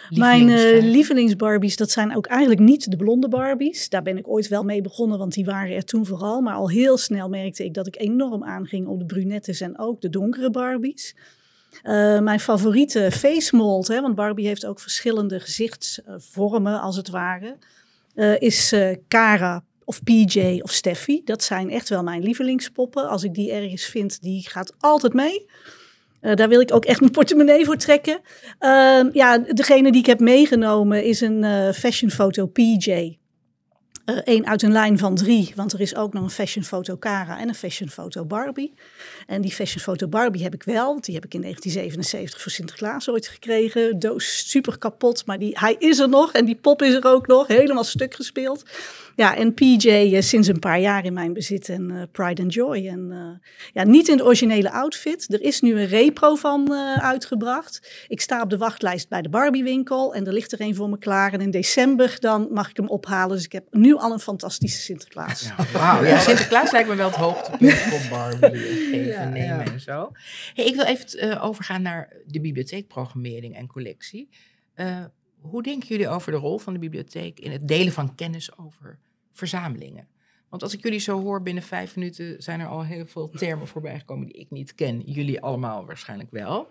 Mijn 0.09 0.47
uh, 0.47 0.83
lievelingsbarbies, 0.83 1.75
dat 1.75 1.91
zijn 1.91 2.15
ook 2.15 2.25
eigenlijk 2.25 2.61
niet 2.61 2.91
de 2.91 2.97
blonde 2.97 3.27
Barbies. 3.27 3.89
Daar 3.89 4.01
ben 4.01 4.17
ik 4.17 4.27
ooit 4.27 4.47
wel 4.47 4.63
mee 4.63 4.81
begonnen, 4.81 5.17
want 5.17 5.33
die 5.33 5.45
waren 5.45 5.75
er 5.75 5.85
toen 5.85 6.05
vooral. 6.05 6.41
Maar 6.41 6.53
al 6.53 6.69
heel 6.69 6.97
snel 6.97 7.29
merkte 7.29 7.63
ik 7.63 7.73
dat 7.73 7.87
ik 7.87 7.99
enorm 7.99 8.43
aanging 8.43 8.87
op 8.87 8.99
de 8.99 9.05
brunettes 9.05 9.61
en 9.61 9.79
ook 9.79 10.01
de 10.01 10.09
donkere 10.09 10.49
Barbies. 10.49 11.15
Uh, 11.83 12.19
mijn 12.19 12.39
favoriete 12.39 13.11
face 13.11 13.55
mold, 13.55 13.87
hè, 13.87 14.01
want 14.01 14.15
Barbie 14.15 14.47
heeft 14.47 14.65
ook 14.65 14.79
verschillende 14.79 15.39
gezichtsvormen 15.39 16.81
als 16.81 16.95
het 16.95 17.09
ware, 17.09 17.57
uh, 18.15 18.39
is 18.39 18.73
uh, 18.73 18.95
Cara 19.07 19.63
of 19.83 20.03
PJ 20.03 20.59
of 20.61 20.71
Steffi. 20.71 21.21
Dat 21.25 21.43
zijn 21.43 21.69
echt 21.69 21.89
wel 21.89 22.03
mijn 22.03 22.23
lievelingspoppen. 22.23 23.09
Als 23.09 23.23
ik 23.23 23.33
die 23.33 23.51
ergens 23.51 23.85
vind, 23.85 24.21
die 24.21 24.49
gaat 24.49 24.73
altijd 24.79 25.13
mee. 25.13 25.45
daar 26.21 26.49
wil 26.49 26.61
ik 26.61 26.73
ook 26.73 26.85
echt 26.85 26.99
mijn 26.99 27.11
portemonnee 27.11 27.65
voor 27.65 27.77
trekken. 27.77 28.21
Ehm, 28.59 29.09
ja, 29.13 29.37
degene 29.37 29.91
die 29.91 30.01
ik 30.01 30.07
heb 30.07 30.19
meegenomen 30.19 31.03
is 31.03 31.21
een 31.21 31.73
fashionfoto 31.73 32.45
PJ. 32.45 33.18
Eén 34.15 34.47
uit 34.47 34.61
een 34.61 34.71
lijn 34.71 34.97
van 34.97 35.15
drie, 35.15 35.51
want 35.55 35.73
er 35.73 35.81
is 35.81 35.95
ook 35.95 36.13
nog 36.13 36.23
een 36.23 36.29
fashionfoto 36.29 36.97
Cara 36.97 37.39
en 37.39 37.47
een 37.47 37.55
fashionfoto 37.55 38.25
Barbie. 38.25 38.73
En 39.27 39.41
die 39.41 39.51
fashionfoto 39.51 40.07
Barbie 40.07 40.43
heb 40.43 40.53
ik 40.53 40.63
wel, 40.63 41.01
die 41.01 41.15
heb 41.15 41.25
ik 41.25 41.33
in 41.33 41.41
1977 41.41 42.41
voor 42.41 42.51
Sinterklaas 42.51 43.09
ooit 43.09 43.27
gekregen. 43.27 43.99
Doos 43.99 44.49
super 44.49 44.77
kapot, 44.77 45.25
maar 45.25 45.39
die, 45.39 45.57
hij 45.59 45.75
is 45.79 45.99
er 45.99 46.09
nog 46.09 46.31
en 46.31 46.45
die 46.45 46.55
pop 46.55 46.81
is 46.81 46.93
er 46.93 47.05
ook 47.05 47.27
nog, 47.27 47.47
helemaal 47.47 47.83
stuk 47.83 48.13
gespeeld. 48.13 48.63
Ja, 49.19 49.35
en 49.35 49.53
PJ 49.53 49.87
uh, 49.87 50.21
sinds 50.21 50.47
een 50.47 50.59
paar 50.59 50.79
jaar 50.79 51.05
in 51.05 51.13
mijn 51.13 51.33
bezit 51.33 51.69
en 51.69 51.91
uh, 51.91 52.01
Pride 52.11 52.41
and 52.41 52.53
Joy. 52.53 52.87
En 52.87 53.09
uh, 53.11 53.49
ja, 53.73 53.83
niet 53.83 54.07
in 54.07 54.17
de 54.17 54.23
originele 54.23 54.71
outfit. 54.71 55.33
Er 55.33 55.41
is 55.41 55.61
nu 55.61 55.79
een 55.79 55.87
repro 55.87 56.35
van 56.35 56.73
uitgebracht. 57.01 58.05
Ik 58.07 58.21
sta 58.21 58.41
op 58.41 58.49
de 58.49 58.57
wachtlijst 58.57 59.09
bij 59.09 59.21
de 59.21 59.29
Barbie 59.29 59.63
winkel 59.63 60.13
en 60.13 60.27
er 60.27 60.33
ligt 60.33 60.51
er 60.51 60.61
een 60.61 60.75
voor 60.75 60.89
me 60.89 60.97
klaar. 60.97 61.33
En 61.33 61.41
in 61.41 61.51
december 61.51 62.17
dan 62.19 62.47
mag 62.51 62.69
ik 62.69 62.77
hem 62.77 62.87
ophalen. 62.87 63.35
Dus 63.35 63.45
ik 63.45 63.51
heb 63.51 63.67
nu 63.71 63.95
al 63.95 64.11
een 64.11 64.19
fantastische 64.19 64.79
Sinterklaas. 64.79 65.51
Ja, 65.73 66.03
ja, 66.03 66.19
Sinterklaas 66.19 66.71
lijkt 66.71 66.89
me 66.89 66.95
wel 66.95 67.07
het 67.07 67.17
hoogtepunt 67.17 67.73
voor 67.73 68.09
Barbie. 68.09 68.59
Geven, 68.59 69.05
ja, 69.15 69.29
nemen 69.29 69.65
en 69.65 69.79
zo. 69.79 70.11
Hey, 70.53 70.65
ik 70.65 70.75
wil 70.75 70.85
even 70.85 71.41
overgaan 71.41 71.81
naar 71.81 72.13
de 72.25 72.39
bibliotheekprogrammering 72.39 73.55
en 73.55 73.67
collectie. 73.67 74.29
hoe 75.41 75.63
denken 75.63 75.87
jullie 75.87 76.09
over 76.09 76.31
de 76.31 76.37
rol 76.37 76.57
van 76.57 76.73
de 76.73 76.79
bibliotheek 76.79 77.39
in 77.39 77.51
het 77.51 77.67
delen 77.67 77.93
van 77.93 78.15
kennis 78.15 78.57
over 78.57 78.99
verzamelingen. 79.39 80.07
Want 80.49 80.63
als 80.63 80.73
ik 80.73 80.83
jullie 80.83 80.99
zo 80.99 81.21
hoor, 81.21 81.41
binnen 81.41 81.63
vijf 81.63 81.95
minuten 81.95 82.43
zijn 82.43 82.59
er 82.59 82.67
al 82.67 82.83
heel 82.83 83.05
veel 83.05 83.29
termen 83.29 83.67
voorbij 83.67 83.99
gekomen 83.99 84.25
die 84.25 84.35
ik 84.35 84.51
niet 84.51 84.75
ken. 84.75 85.01
Jullie 85.01 85.41
allemaal 85.41 85.85
waarschijnlijk 85.85 86.31
wel. 86.31 86.69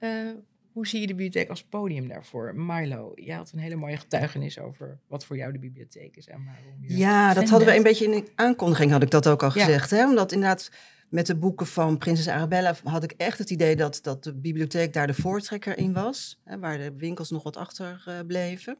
Uh, 0.00 0.30
hoe 0.72 0.86
zie 0.86 1.00
je 1.00 1.06
de 1.06 1.14
bibliotheek 1.14 1.48
als 1.48 1.64
podium 1.64 2.08
daarvoor? 2.08 2.54
Milo, 2.54 3.12
jij 3.14 3.36
had 3.36 3.52
een 3.52 3.58
hele 3.58 3.76
mooie 3.76 3.96
getuigenis 3.96 4.58
over 4.58 4.98
wat 5.06 5.24
voor 5.24 5.36
jou 5.36 5.52
de 5.52 5.58
bibliotheek 5.58 6.16
is 6.16 6.28
en 6.28 6.44
waarom 6.44 6.76
je 6.80 6.96
Ja, 6.96 7.34
dat 7.34 7.48
hadden 7.48 7.68
we 7.68 7.76
een 7.76 7.82
beetje 7.82 8.04
in 8.04 8.10
de 8.10 8.32
aankondiging, 8.34 8.90
had 8.90 9.02
ik 9.02 9.10
dat 9.10 9.28
ook 9.28 9.42
al 9.42 9.50
gezegd. 9.50 9.90
Hè? 9.90 10.08
Omdat 10.08 10.32
inderdaad 10.32 10.70
met 11.08 11.26
de 11.26 11.36
boeken 11.36 11.66
van 11.66 11.98
Prinses 11.98 12.28
Arabella 12.28 12.74
had 12.84 13.02
ik 13.02 13.12
echt 13.12 13.38
het 13.38 13.50
idee 13.50 13.76
dat, 13.76 13.98
dat 14.02 14.24
de 14.24 14.34
bibliotheek 14.34 14.92
daar 14.92 15.06
de 15.06 15.14
voortrekker 15.14 15.78
in 15.78 15.92
was. 15.92 16.40
Hè, 16.44 16.58
waar 16.58 16.78
de 16.78 16.92
winkels 16.96 17.30
nog 17.30 17.42
wat 17.42 17.56
achter 17.56 18.04
uh, 18.08 18.14
bleven. 18.26 18.78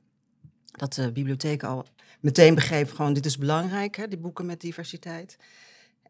Dat 0.70 0.94
de 0.94 1.12
bibliotheek 1.12 1.62
al 1.62 1.86
meteen 2.20 2.54
begreep 2.54 2.90
gewoon, 2.90 3.12
dit 3.12 3.26
is 3.26 3.38
belangrijk, 3.38 3.96
hè, 3.96 4.08
die 4.08 4.18
boeken 4.18 4.46
met 4.46 4.60
diversiteit. 4.60 5.38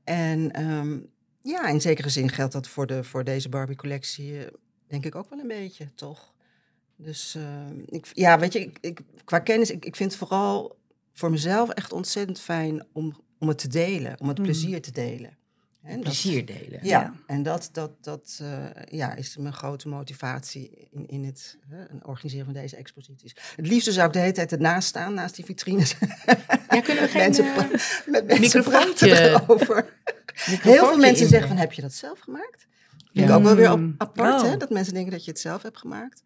En 0.04 0.62
um, 0.62 1.10
ja, 1.40 1.68
in 1.68 1.80
zekere 1.80 2.08
zin 2.08 2.28
geldt 2.28 2.52
dat 2.52 2.68
voor, 2.68 2.86
de, 2.86 3.04
voor 3.04 3.24
deze 3.24 3.48
Barbie-collectie, 3.48 4.46
denk 4.86 5.04
ik 5.04 5.14
ook 5.14 5.30
wel 5.30 5.38
een 5.38 5.48
beetje, 5.48 5.94
toch? 5.94 6.32
Dus 6.96 7.34
uh, 7.36 7.44
ik, 7.86 8.10
ja, 8.12 8.38
weet 8.38 8.52
je, 8.52 8.60
ik, 8.60 8.78
ik, 8.80 9.00
qua 9.24 9.38
kennis, 9.38 9.70
ik, 9.70 9.84
ik 9.84 9.96
vind 9.96 10.10
het 10.10 10.18
vooral 10.18 10.78
voor 11.12 11.30
mezelf 11.30 11.70
echt 11.70 11.92
ontzettend 11.92 12.40
fijn 12.40 12.86
om, 12.92 13.20
om 13.38 13.48
het 13.48 13.58
te 13.58 13.68
delen, 13.68 14.20
om 14.20 14.28
het 14.28 14.38
mm. 14.38 14.44
plezier 14.44 14.82
te 14.82 14.92
delen. 14.92 15.37
En 15.88 16.00
plezier 16.00 16.46
delen. 16.46 16.78
Ja, 16.82 17.00
ja, 17.00 17.14
en 17.26 17.42
dat, 17.42 17.68
dat, 17.72 17.90
dat 18.00 18.38
uh, 18.42 18.64
ja, 18.90 19.14
is 19.14 19.36
mijn 19.36 19.52
grote 19.52 19.88
motivatie 19.88 20.88
in, 20.90 21.08
in 21.08 21.24
het 21.24 21.58
uh, 21.72 21.78
organiseren 22.02 22.44
van 22.44 22.54
deze 22.54 22.76
exposities. 22.76 23.36
Het 23.56 23.66
liefste 23.66 23.92
zou 23.92 24.06
ik 24.06 24.12
de 24.12 24.18
hele 24.18 24.32
tijd 24.32 24.52
ernaast 24.52 24.88
staan, 24.88 25.14
naast 25.14 25.36
die 25.36 25.44
vitrines. 25.44 25.96
Ja, 26.68 26.80
kunnen 26.80 27.04
we 27.04 27.08
geen 27.18 27.22
mensen, 27.22 27.44
uh, 27.44 27.56
met 28.06 28.26
mensen 28.26 28.62
praten 28.62 29.08
erover. 29.08 29.96
Heel 30.34 30.86
veel 30.86 30.98
mensen 30.98 31.28
zeggen 31.28 31.48
van, 31.48 31.56
heb 31.56 31.72
je 31.72 31.82
dat 31.82 31.94
zelf 31.94 32.18
gemaakt? 32.18 32.66
Vind 33.12 33.28
ik 33.28 33.34
ook 33.34 33.42
wel 33.42 33.54
weer 33.54 33.72
op, 33.72 33.80
apart, 33.98 34.42
oh. 34.42 34.48
hè, 34.48 34.56
dat 34.56 34.70
mensen 34.70 34.94
denken 34.94 35.12
dat 35.12 35.24
je 35.24 35.30
het 35.30 35.40
zelf 35.40 35.62
hebt 35.62 35.78
gemaakt. 35.78 36.22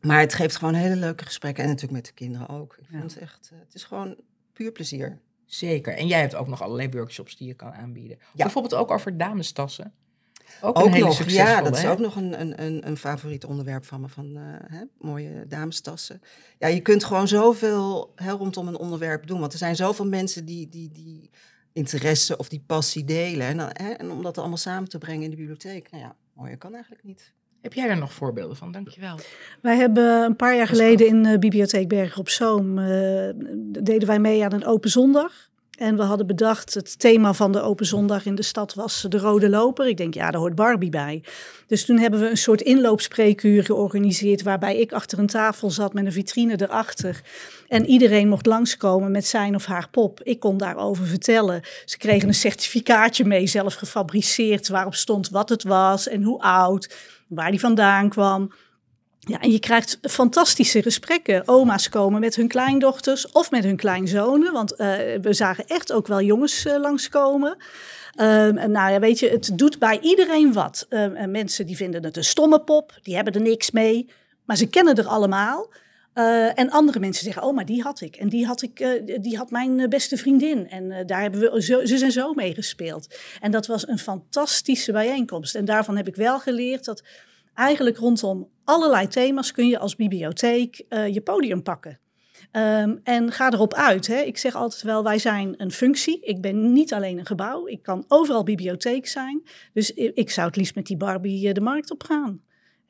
Maar 0.00 0.20
het 0.20 0.34
geeft 0.34 0.56
gewoon 0.56 0.74
hele 0.74 0.96
leuke 0.96 1.24
gesprekken. 1.24 1.62
En 1.62 1.68
natuurlijk 1.68 1.96
met 1.96 2.06
de 2.06 2.12
kinderen 2.12 2.48
ook. 2.48 2.76
Ik 2.80 2.86
vind 2.90 3.02
het 3.02 3.18
echt, 3.18 3.50
het 3.54 3.74
is 3.74 3.84
gewoon 3.84 4.16
puur 4.52 4.72
plezier. 4.72 5.18
Zeker. 5.54 5.96
En 5.96 6.06
jij 6.06 6.20
hebt 6.20 6.34
ook 6.34 6.46
nog 6.48 6.62
allerlei 6.62 6.88
workshops 6.88 7.36
die 7.36 7.46
je 7.46 7.54
kan 7.54 7.72
aanbieden. 7.72 8.18
Ja. 8.18 8.42
Bijvoorbeeld 8.42 8.74
ook 8.74 8.90
over 8.90 9.16
damestassen. 9.16 9.92
Ook, 10.60 10.78
ook 10.78 10.98
nog, 10.98 11.30
ja, 11.30 11.62
dat 11.62 11.76
is 11.76 11.86
ook 11.86 11.98
nog 11.98 12.16
een, 12.16 12.40
een, 12.40 12.86
een, 12.86 12.96
favoriet 12.96 13.44
onderwerp 13.44 13.84
van 13.84 14.00
me, 14.00 14.08
van 14.08 14.36
uh, 14.36 14.42
hè, 14.66 14.84
mooie 14.98 15.46
damestassen. 15.48 16.22
Ja, 16.58 16.68
je 16.68 16.80
kunt 16.80 17.04
gewoon 17.04 17.28
zoveel 17.28 18.12
hè, 18.16 18.30
rondom 18.30 18.68
een 18.68 18.76
onderwerp 18.76 19.26
doen, 19.26 19.40
want 19.40 19.52
er 19.52 19.58
zijn 19.58 19.76
zoveel 19.76 20.06
mensen 20.06 20.44
die, 20.44 20.68
die, 20.68 20.90
die 20.90 21.30
interesse 21.72 22.36
of 22.36 22.48
die 22.48 22.64
passie 22.66 23.04
delen. 23.04 23.46
En, 23.46 23.58
hè, 23.58 23.90
en 23.90 24.10
om 24.10 24.22
dat 24.22 24.38
allemaal 24.38 24.56
samen 24.56 24.88
te 24.88 24.98
brengen 24.98 25.22
in 25.22 25.30
de 25.30 25.36
bibliotheek, 25.36 25.90
nou 25.90 26.02
ja, 26.02 26.16
mooier 26.32 26.58
kan 26.58 26.74
eigenlijk 26.74 27.04
niet. 27.04 27.32
Heb 27.62 27.72
jij 27.72 27.86
daar 27.86 27.98
nog 27.98 28.12
voorbeelden 28.12 28.56
van? 28.56 28.72
Dankjewel. 28.72 29.18
Wij 29.60 29.76
hebben 29.76 30.04
een 30.04 30.36
paar 30.36 30.56
jaar 30.56 30.66
geleden 30.66 31.06
in 31.06 31.22
de 31.22 31.38
Bibliotheek 31.38 31.88
Bergen 31.88 32.20
op 32.20 32.28
Zoom... 32.28 32.78
Uh, 32.78 33.28
deden 33.82 34.08
wij 34.08 34.18
mee 34.18 34.44
aan 34.44 34.52
een 34.52 34.66
open 34.66 34.90
zondag. 34.90 35.50
En 35.78 35.96
we 35.96 36.02
hadden 36.02 36.26
bedacht, 36.26 36.74
het 36.74 36.98
thema 36.98 37.32
van 37.32 37.52
de 37.52 37.60
open 37.60 37.86
zondag 37.86 38.26
in 38.26 38.34
de 38.34 38.42
stad 38.42 38.74
was 38.74 39.06
de 39.08 39.18
rode 39.18 39.48
loper. 39.48 39.88
Ik 39.88 39.96
denk, 39.96 40.14
ja, 40.14 40.30
daar 40.30 40.40
hoort 40.40 40.54
Barbie 40.54 40.90
bij. 40.90 41.22
Dus 41.66 41.84
toen 41.84 41.98
hebben 41.98 42.20
we 42.20 42.30
een 42.30 42.36
soort 42.36 42.60
inloopspreekuur 42.60 43.64
georganiseerd... 43.64 44.42
waarbij 44.42 44.76
ik 44.76 44.92
achter 44.92 45.18
een 45.18 45.26
tafel 45.26 45.70
zat 45.70 45.92
met 45.92 46.06
een 46.06 46.12
vitrine 46.12 46.62
erachter. 46.62 47.20
En 47.68 47.86
iedereen 47.86 48.28
mocht 48.28 48.46
langskomen 48.46 49.10
met 49.10 49.26
zijn 49.26 49.54
of 49.54 49.64
haar 49.64 49.88
pop. 49.90 50.22
Ik 50.22 50.40
kon 50.40 50.56
daarover 50.56 51.06
vertellen. 51.06 51.62
Ze 51.84 51.98
kregen 51.98 52.28
een 52.28 52.34
certificaatje 52.34 53.24
mee, 53.24 53.46
zelf 53.46 53.74
gefabriceerd... 53.74 54.68
waarop 54.68 54.94
stond 54.94 55.30
wat 55.30 55.48
het 55.48 55.62
was 55.62 56.08
en 56.08 56.22
hoe 56.22 56.40
oud 56.40 56.94
waar 57.34 57.50
die 57.50 57.60
vandaan 57.60 58.08
kwam. 58.08 58.52
Ja, 59.18 59.40
en 59.40 59.50
je 59.50 59.58
krijgt 59.58 59.98
fantastische 60.02 60.82
gesprekken. 60.82 61.48
Oma's 61.48 61.88
komen 61.88 62.20
met 62.20 62.36
hun 62.36 62.48
kleindochters 62.48 63.32
of 63.32 63.50
met 63.50 63.64
hun 63.64 63.76
kleinzonen. 63.76 64.52
Want 64.52 64.72
uh, 64.72 64.78
we 65.20 65.32
zagen 65.32 65.66
echt 65.66 65.92
ook 65.92 66.06
wel 66.06 66.20
jongens 66.20 66.66
uh, 66.66 66.80
langskomen. 66.80 67.50
Um, 67.50 68.58
en 68.58 68.70
nou 68.70 68.92
ja, 68.92 68.98
weet 68.98 69.18
je, 69.18 69.28
het 69.28 69.50
doet 69.54 69.78
bij 69.78 69.98
iedereen 70.00 70.52
wat. 70.52 70.86
Uh, 70.90 71.24
mensen 71.24 71.66
die 71.66 71.76
vinden 71.76 72.04
het 72.04 72.16
een 72.16 72.24
stomme 72.24 72.60
pop, 72.60 72.98
die 73.02 73.14
hebben 73.14 73.34
er 73.34 73.40
niks 73.40 73.70
mee. 73.70 74.10
Maar 74.44 74.56
ze 74.56 74.66
kennen 74.66 74.94
er 74.94 75.06
allemaal. 75.06 75.72
Uh, 76.14 76.58
en 76.58 76.70
andere 76.70 77.00
mensen 77.00 77.24
zeggen, 77.24 77.42
oh, 77.42 77.54
maar 77.54 77.64
die 77.64 77.82
had 77.82 78.00
ik. 78.00 78.16
En 78.16 78.28
die 78.28 78.46
had, 78.46 78.62
ik, 78.62 78.80
uh, 78.80 79.20
die 79.20 79.36
had 79.36 79.50
mijn 79.50 79.88
beste 79.88 80.16
vriendin. 80.16 80.68
En 80.68 81.06
daar 81.06 81.20
hebben 81.20 81.40
we 81.40 81.62
zo, 81.62 81.84
zus 81.84 82.00
en 82.00 82.12
zo 82.12 82.32
mee 82.32 82.54
gespeeld. 82.54 83.14
En 83.40 83.50
dat 83.50 83.66
was 83.66 83.88
een 83.88 83.98
fantastische 83.98 84.92
bijeenkomst. 84.92 85.54
En 85.54 85.64
daarvan 85.64 85.96
heb 85.96 86.08
ik 86.08 86.16
wel 86.16 86.40
geleerd 86.40 86.84
dat 86.84 87.02
eigenlijk 87.54 87.96
rondom 87.96 88.48
allerlei 88.64 89.08
thema's 89.08 89.52
kun 89.52 89.68
je 89.68 89.78
als 89.78 89.96
bibliotheek 89.96 90.84
je 90.88 91.20
podium 91.24 91.62
pakken. 91.62 91.98
Um, 92.52 93.00
en 93.02 93.32
ga 93.32 93.52
erop 93.52 93.74
uit. 93.74 94.06
Hè. 94.06 94.20
Ik 94.20 94.38
zeg 94.38 94.54
altijd 94.54 94.82
wel, 94.82 95.02
wij 95.02 95.18
zijn 95.18 95.54
een 95.56 95.72
functie. 95.72 96.20
Ik 96.20 96.40
ben 96.40 96.72
niet 96.72 96.92
alleen 96.92 97.18
een 97.18 97.26
gebouw. 97.26 97.66
Ik 97.66 97.82
kan 97.82 98.04
overal 98.08 98.42
bibliotheek 98.42 99.06
zijn. 99.06 99.42
Dus 99.72 99.92
ik, 99.92 100.14
ik 100.14 100.30
zou 100.30 100.46
het 100.46 100.56
liefst 100.56 100.74
met 100.74 100.86
die 100.86 100.96
Barbie 100.96 101.52
de 101.52 101.60
markt 101.60 101.90
op 101.90 102.02
gaan. 102.02 102.40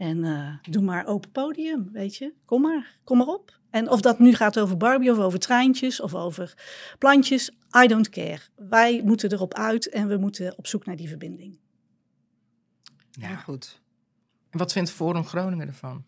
En 0.02 0.24
uh, 0.24 0.48
doe 0.62 0.82
maar 0.82 1.06
open 1.06 1.30
podium, 1.30 1.88
weet 1.92 2.16
je. 2.16 2.32
Kom 2.44 2.62
maar, 2.62 2.98
kom 3.04 3.18
maar 3.18 3.26
op. 3.26 3.58
En 3.70 3.90
of 3.90 4.00
dat 4.00 4.18
nu 4.18 4.34
gaat 4.34 4.58
over 4.58 4.76
Barbie 4.76 5.10
of 5.10 5.18
over 5.18 5.38
treintjes 5.38 6.00
of 6.00 6.14
over 6.14 6.54
plantjes, 6.98 7.50
I 7.84 7.86
don't 7.86 8.08
care. 8.08 8.40
Wij 8.56 9.02
moeten 9.04 9.32
erop 9.32 9.54
uit 9.54 9.88
en 9.88 10.08
we 10.08 10.16
moeten 10.16 10.58
op 10.58 10.66
zoek 10.66 10.86
naar 10.86 10.96
die 10.96 11.08
verbinding. 11.08 11.58
Ja, 13.10 13.36
goed. 13.36 13.80
En 14.50 14.58
wat 14.58 14.72
vindt 14.72 14.90
Forum 14.90 15.24
Groningen 15.24 15.66
ervan? 15.66 16.04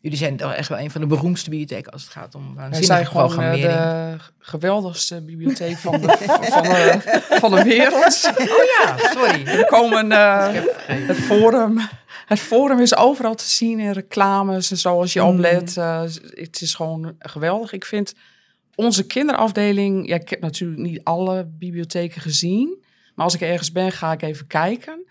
Jullie 0.00 0.18
zijn 0.18 0.36
toch 0.36 0.52
echt 0.52 0.68
wel 0.68 0.78
een 0.78 0.90
van 0.90 1.00
de 1.00 1.06
beroemdste 1.06 1.50
bibliotheken 1.50 1.92
als 1.92 2.02
het 2.02 2.12
gaat 2.12 2.34
om 2.34 2.54
Wij 2.54 2.82
zijn 2.82 3.06
gewoon 3.06 3.42
uh, 3.42 3.52
de 3.52 4.16
geweldigste 4.38 5.22
bibliotheek 5.22 5.76
van 5.76 6.00
de, 6.00 6.06
van, 6.52 6.62
de, 6.62 7.22
van 7.40 7.50
de 7.50 7.62
wereld. 7.62 8.32
Oh 8.38 8.46
ja, 8.46 8.96
sorry. 8.96 9.46
Er 9.46 9.66
komen 9.66 10.10
uh, 10.10 10.48
het 10.86 11.16
forum 11.16 11.80
het 12.30 12.40
forum 12.40 12.80
is 12.80 12.96
overal 12.96 13.34
te 13.34 13.48
zien 13.48 13.78
in 13.78 13.90
reclames 13.90 14.70
en 14.70 14.76
zo 14.76 15.00
als 15.00 15.12
je 15.12 15.20
mm. 15.20 15.26
oplet. 15.26 15.76
Uh, 15.78 16.02
het 16.30 16.60
is 16.60 16.74
gewoon 16.74 17.14
geweldig. 17.18 17.72
Ik 17.72 17.84
vind 17.84 18.14
onze 18.74 19.06
kinderafdeling, 19.06 20.08
ja, 20.08 20.14
ik 20.14 20.28
heb 20.28 20.40
natuurlijk 20.40 20.80
niet 20.80 21.04
alle 21.04 21.46
bibliotheken 21.58 22.20
gezien. 22.20 22.84
Maar 23.14 23.24
als 23.24 23.34
ik 23.34 23.40
ergens 23.40 23.72
ben, 23.72 23.92
ga 23.92 24.12
ik 24.12 24.22
even 24.22 24.46
kijken. 24.46 25.06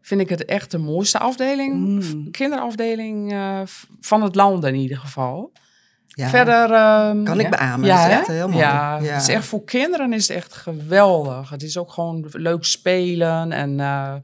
Vind 0.00 0.20
ik 0.20 0.28
het 0.28 0.44
echt 0.44 0.70
de 0.70 0.78
mooiste 0.78 1.18
afdeling. 1.18 1.74
Mm. 1.74 2.30
Kinderafdeling 2.30 3.32
eh, 3.32 3.60
van 4.00 4.22
het 4.22 4.34
land 4.34 4.64
in 4.64 4.74
ieder 4.74 4.98
geval. 4.98 5.52
Ja, 6.06 6.28
Verder... 6.28 6.70
ehm, 6.70 7.24
kan 7.24 7.40
ik 7.40 7.50
beamen. 7.50 7.86
ja, 7.86 8.06
is 8.06 8.18
echt 8.18 8.26
heel 8.26 8.48
mooi. 8.48 8.60
Ja, 8.60 9.00
het 9.02 9.22
is 9.22 9.28
echt 9.28 9.44
voor 9.44 9.64
kinderen 9.64 10.12
is 10.12 10.28
het 10.28 10.36
echt 10.36 10.54
geweldig. 10.54 11.50
Het 11.50 11.62
is 11.62 11.76
ook 11.76 11.92
gewoon 11.92 12.28
leuk 12.30 12.64
spelen. 12.64 13.52
En, 13.52 13.80
eh, 13.80 14.14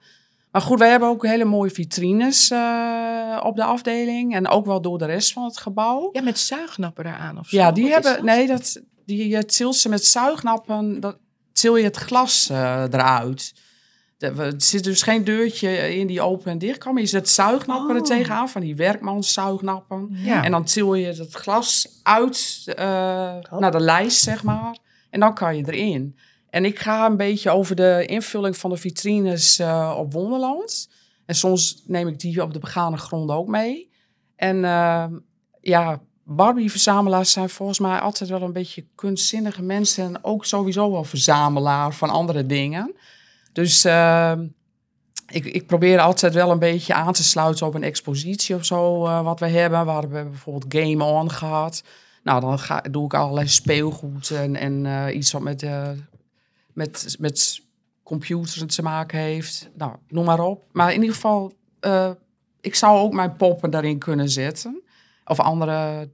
maar 0.53 0.63
goed, 0.63 0.79
wij 0.79 0.91
hebben 0.91 1.09
ook 1.09 1.27
hele 1.27 1.45
mooie 1.45 1.71
vitrines 1.71 2.51
eh, 2.51 3.41
op 3.43 3.57
de 3.57 3.65
afdeling. 3.65 4.35
En 4.35 4.49
ook 4.49 4.67
wel 4.67 4.81
door 4.81 4.99
de 4.99 5.05
rest 5.07 5.33
van 5.33 5.45
het 5.45 5.59
gebouw. 5.59 6.09
Ja, 6.13 6.23
met 6.23 6.39
zuignappen 6.39 7.07
eraan 7.07 7.39
of 7.39 7.49
zo. 7.49 7.57
Ja, 7.57 7.73
die 7.73 7.85
Wat 7.85 7.93
hebben. 7.93 8.13
dat? 8.13 8.23
Nee, 8.23 8.47
dat, 8.47 8.83
die 9.07 9.29
je 9.29 9.45
tilt 9.45 9.77
ze 9.77 9.89
met 9.89 10.05
zuignappen. 10.05 11.01
Dat 11.01 11.19
til 11.53 11.77
je 11.77 11.85
het 11.85 11.97
glas 11.97 12.49
eh, 12.51 12.83
eruit. 12.83 13.53
Er 14.19 14.53
zit 14.57 14.85
dus 14.85 15.03
geen 15.03 15.25
deurtje 15.25 15.97
in 15.97 16.07
die 16.07 16.21
open 16.21 16.51
en 16.51 16.59
dicht 16.59 16.79
kan. 16.79 16.93
Maar 16.93 17.03
je 17.03 17.09
zet 17.09 17.29
zuignappen 17.29 17.95
er 17.95 18.01
Oh. 18.01 18.07
tegenaan, 18.07 18.49
van 18.49 18.61
die 18.61 18.77
werkmanszuignappen. 18.77 20.09
Ja. 20.11 20.45
En 20.45 20.51
dan 20.51 20.65
til 20.65 20.95
je 20.95 21.07
het 21.07 21.35
glas 21.35 22.01
uit 22.03 22.63
eh, 22.67 22.77
naar 23.59 23.71
de 23.73 23.81
lijst, 23.81 24.21
zeg 24.23 24.43
maar. 24.43 24.79
En 25.11 25.21
dan 25.21 25.35
kan 25.35 25.57
je 25.57 25.63
erin. 25.67 26.17
En 26.59 26.65
ik 26.65 26.79
ga 26.79 27.07
een 27.07 27.17
beetje 27.17 27.51
over 27.51 27.77
de 27.77 28.05
invulling 28.07 28.57
van 28.57 28.71
de 28.71 28.77
vitrines 28.77 29.59
eh, 29.59 29.95
op 29.99 30.13
Wonderland. 30.13 30.91
En 31.27 31.35
soms 31.35 31.83
neem 31.87 32.09
ik 32.09 32.21
die 32.21 32.43
op 32.43 32.53
de 32.53 32.59
begane 32.59 32.97
grond 32.97 33.31
ook 33.31 33.49
mee. 33.49 33.91
En 34.37 34.65
eh, 34.65 35.05
ja, 35.61 36.01
Barbie-verzamelaars 36.25 37.33
zijn 37.33 37.49
volgens 37.49 37.79
mij 37.79 37.99
altijd 37.99 38.31
wel 38.31 38.43
een 38.43 38.53
beetje 38.53 38.87
kunstzinnige 38.95 39.63
mensen. 39.63 40.05
En 40.05 40.25
ook 40.25 40.45
sowieso 40.45 40.91
wel 40.91 41.05
verzamelaar 41.05 41.95
van 41.95 42.11
andere 42.11 42.47
dingen. 42.47 42.95
Dus 43.53 43.85
eh, 43.85 44.33
ik, 45.29 45.45
ik 45.45 45.67
probeer 45.67 45.99
altijd 45.99 46.35
wel 46.35 46.51
een 46.51 46.59
beetje 46.59 46.95
aan 46.95 47.13
te 47.13 47.25
sluiten 47.25 47.67
op 47.67 47.75
een 47.75 47.83
expositie 47.83 48.55
of 48.55 48.65
zo 48.65 49.07
eh, 49.07 49.23
wat 49.23 49.41
we 49.41 49.49
hebben. 49.49 49.85
Waar 49.85 50.09
we 50.09 50.25
bijvoorbeeld 50.25 50.75
Game 50.75 51.05
On 51.05 51.31
gehad. 51.31 51.83
Nou, 52.23 52.41
dan 52.41 52.59
ga, 52.59 52.81
doe 52.81 53.05
ik 53.05 53.15
allerlei 53.15 53.49
speelgoed 53.49 54.31
en, 54.31 54.87
iets 55.17 55.33
wat 55.33 55.43
met, 55.43 55.67
met, 56.79 57.17
met 57.19 57.61
computers 58.03 58.75
te 58.75 58.83
maken 58.83 59.19
heeft. 59.19 59.71
Nou, 59.75 59.97
noem 60.09 60.25
maar 60.25 60.41
op. 60.41 60.65
Maar 60.73 60.93
in 60.93 61.01
ieder 61.01 61.15
geval, 61.15 61.53
eh, 61.81 62.11
ik 62.61 62.75
zou 62.75 62.99
ook 62.99 63.13
mijn 63.13 63.37
poppen 63.37 63.71
daarin 63.71 63.99
kunnen 63.99 64.29
zetten. 64.29 64.83
Of 65.25 65.41
andere 65.41 66.11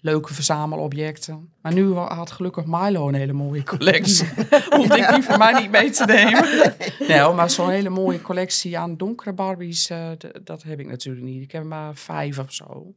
leuke 0.00 0.34
verzamelobjecten. 0.34 1.52
Maar 1.62 1.72
nu 1.72 1.92
had 1.92 2.30
gelukkig 2.30 2.64
Milo 2.66 3.08
een 3.08 3.14
hele 3.14 3.32
mooie 3.32 3.62
collectie. 3.62 4.28
Hoefde 4.76 4.98
ik 4.98 5.08
die 5.14 5.22
voor 5.22 5.38
mij 5.38 5.60
niet 5.60 5.70
mee 5.70 5.90
te 5.90 6.04
nemen. 6.04 6.74
Nee, 7.08 7.32
maar 7.32 7.50
zo'n 7.50 7.70
hele 7.70 7.88
mooie 7.88 8.22
collectie 8.22 8.78
aan 8.78 8.96
donkere 8.96 9.32
Barbies, 9.32 9.90
eh, 9.90 10.08
dat 10.44 10.62
heb 10.62 10.80
ik 10.80 10.86
natuurlijk 10.86 11.24
niet. 11.24 11.42
Ik 11.42 11.52
heb 11.52 11.64
maar 11.64 11.94
vijf 11.94 12.38
of 12.38 12.52
zo. 12.52 12.94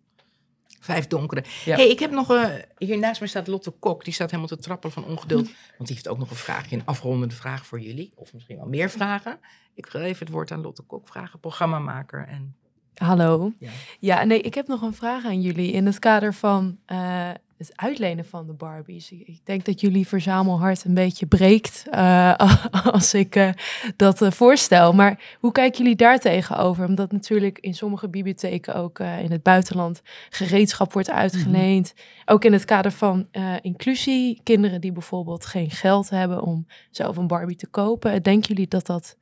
Vijf 0.84 1.08
donkere. 1.08 1.44
Ja. 1.66 1.76
hey, 1.76 1.90
ik 1.90 2.00
heb 2.00 2.12
nog... 2.12 2.34
eh 2.36 2.46
hier 2.78 2.98
naast 2.98 3.22
me 3.22 3.28
staat 3.28 3.48
Lotte 3.48 3.72
Kok. 3.72 4.04
Die 4.04 4.14
staat 4.14 4.30
helemaal 4.30 4.56
te 4.56 4.64
trappelen 4.64 4.94
van 4.94 5.06
ongeduld. 5.06 5.46
Want 5.78 5.88
die 5.88 5.96
heeft 5.96 6.08
ook 6.08 6.18
nog 6.18 6.30
een 6.30 6.36
vraagje, 6.36 6.76
een 6.76 6.86
afrondende 6.86 7.36
vraag 7.36 7.66
voor 7.66 7.80
jullie. 7.80 8.12
Of 8.16 8.34
misschien 8.34 8.58
wel 8.58 8.68
meer 8.68 8.90
vragen. 8.90 9.40
Ik 9.74 9.88
geef 9.88 10.02
even 10.02 10.26
het 10.26 10.34
woord 10.34 10.52
aan 10.52 10.62
Lotte 10.62 10.82
Kok. 10.82 11.08
Vragen, 11.08 11.40
programmamaker 11.40 12.28
en... 12.28 12.56
Hallo. 12.94 13.52
Ja. 13.58 13.70
Ja. 14.00 14.24
nee, 14.24 14.42
ik 14.42 14.54
heb 14.54 14.68
nog 14.68 14.82
een 14.82 14.94
vraag 14.94 15.26
aan 15.26 15.42
jullie 15.42 15.72
in 15.72 15.86
het 15.86 16.00
kader 16.00 16.34
van 16.34 16.78
eh, 16.86 17.30
het 17.68 17.78
uitlenen 17.78 18.26
van 18.26 18.48
de 18.48 18.54
Barbies. 18.54 19.12
Ik, 19.12 19.40
denk 19.44 19.66
dat 19.66 19.82
jullie 19.82 20.08
verzamelhart 20.08 20.84
een 20.84 20.94
beetje 20.94 21.26
breekt 21.26 21.86
eh, 21.90 22.34
als 22.94 23.14
ik 23.14 23.36
eh, 23.36 23.50
dat 23.96 24.22
eh, 24.22 24.32
voorstel. 24.32 24.94
Maar 24.94 25.38
hoe 25.40 25.52
kijken 25.52 25.82
jullie 25.82 25.96
daar 25.96 26.20
tegenover? 26.20 26.88
Omdat 26.88 27.12
natuurlijk 27.12 27.60
in 27.60 27.74
sommige 27.74 28.10
bibliotheken 28.10 28.76
ook 28.76 29.00
in 29.00 29.32
het 29.32 29.44
buitenland 29.44 30.02
gereedschap 30.30 30.94
wordt 30.94 31.10
uitgeleend. 31.10 31.94
Ook 32.26 32.44
in 32.44 32.54
het 32.54 32.66
kader 32.66 32.92
van 32.92 33.28
inclusie. 33.62 34.42
Kinderen 34.44 34.82
die 34.82 34.92
bijvoorbeeld 34.92 35.46
geen 35.46 35.72
geld 35.72 36.10
hebben 36.10 36.42
om 36.42 36.68
zelf 36.92 37.18
een 37.18 37.28
Barbie 37.28 37.56
te 37.56 37.68
kopen. 37.68 38.24
Denken 38.24 38.48
jullie 38.48 38.68
dat 38.68 38.86
dat 38.86 39.18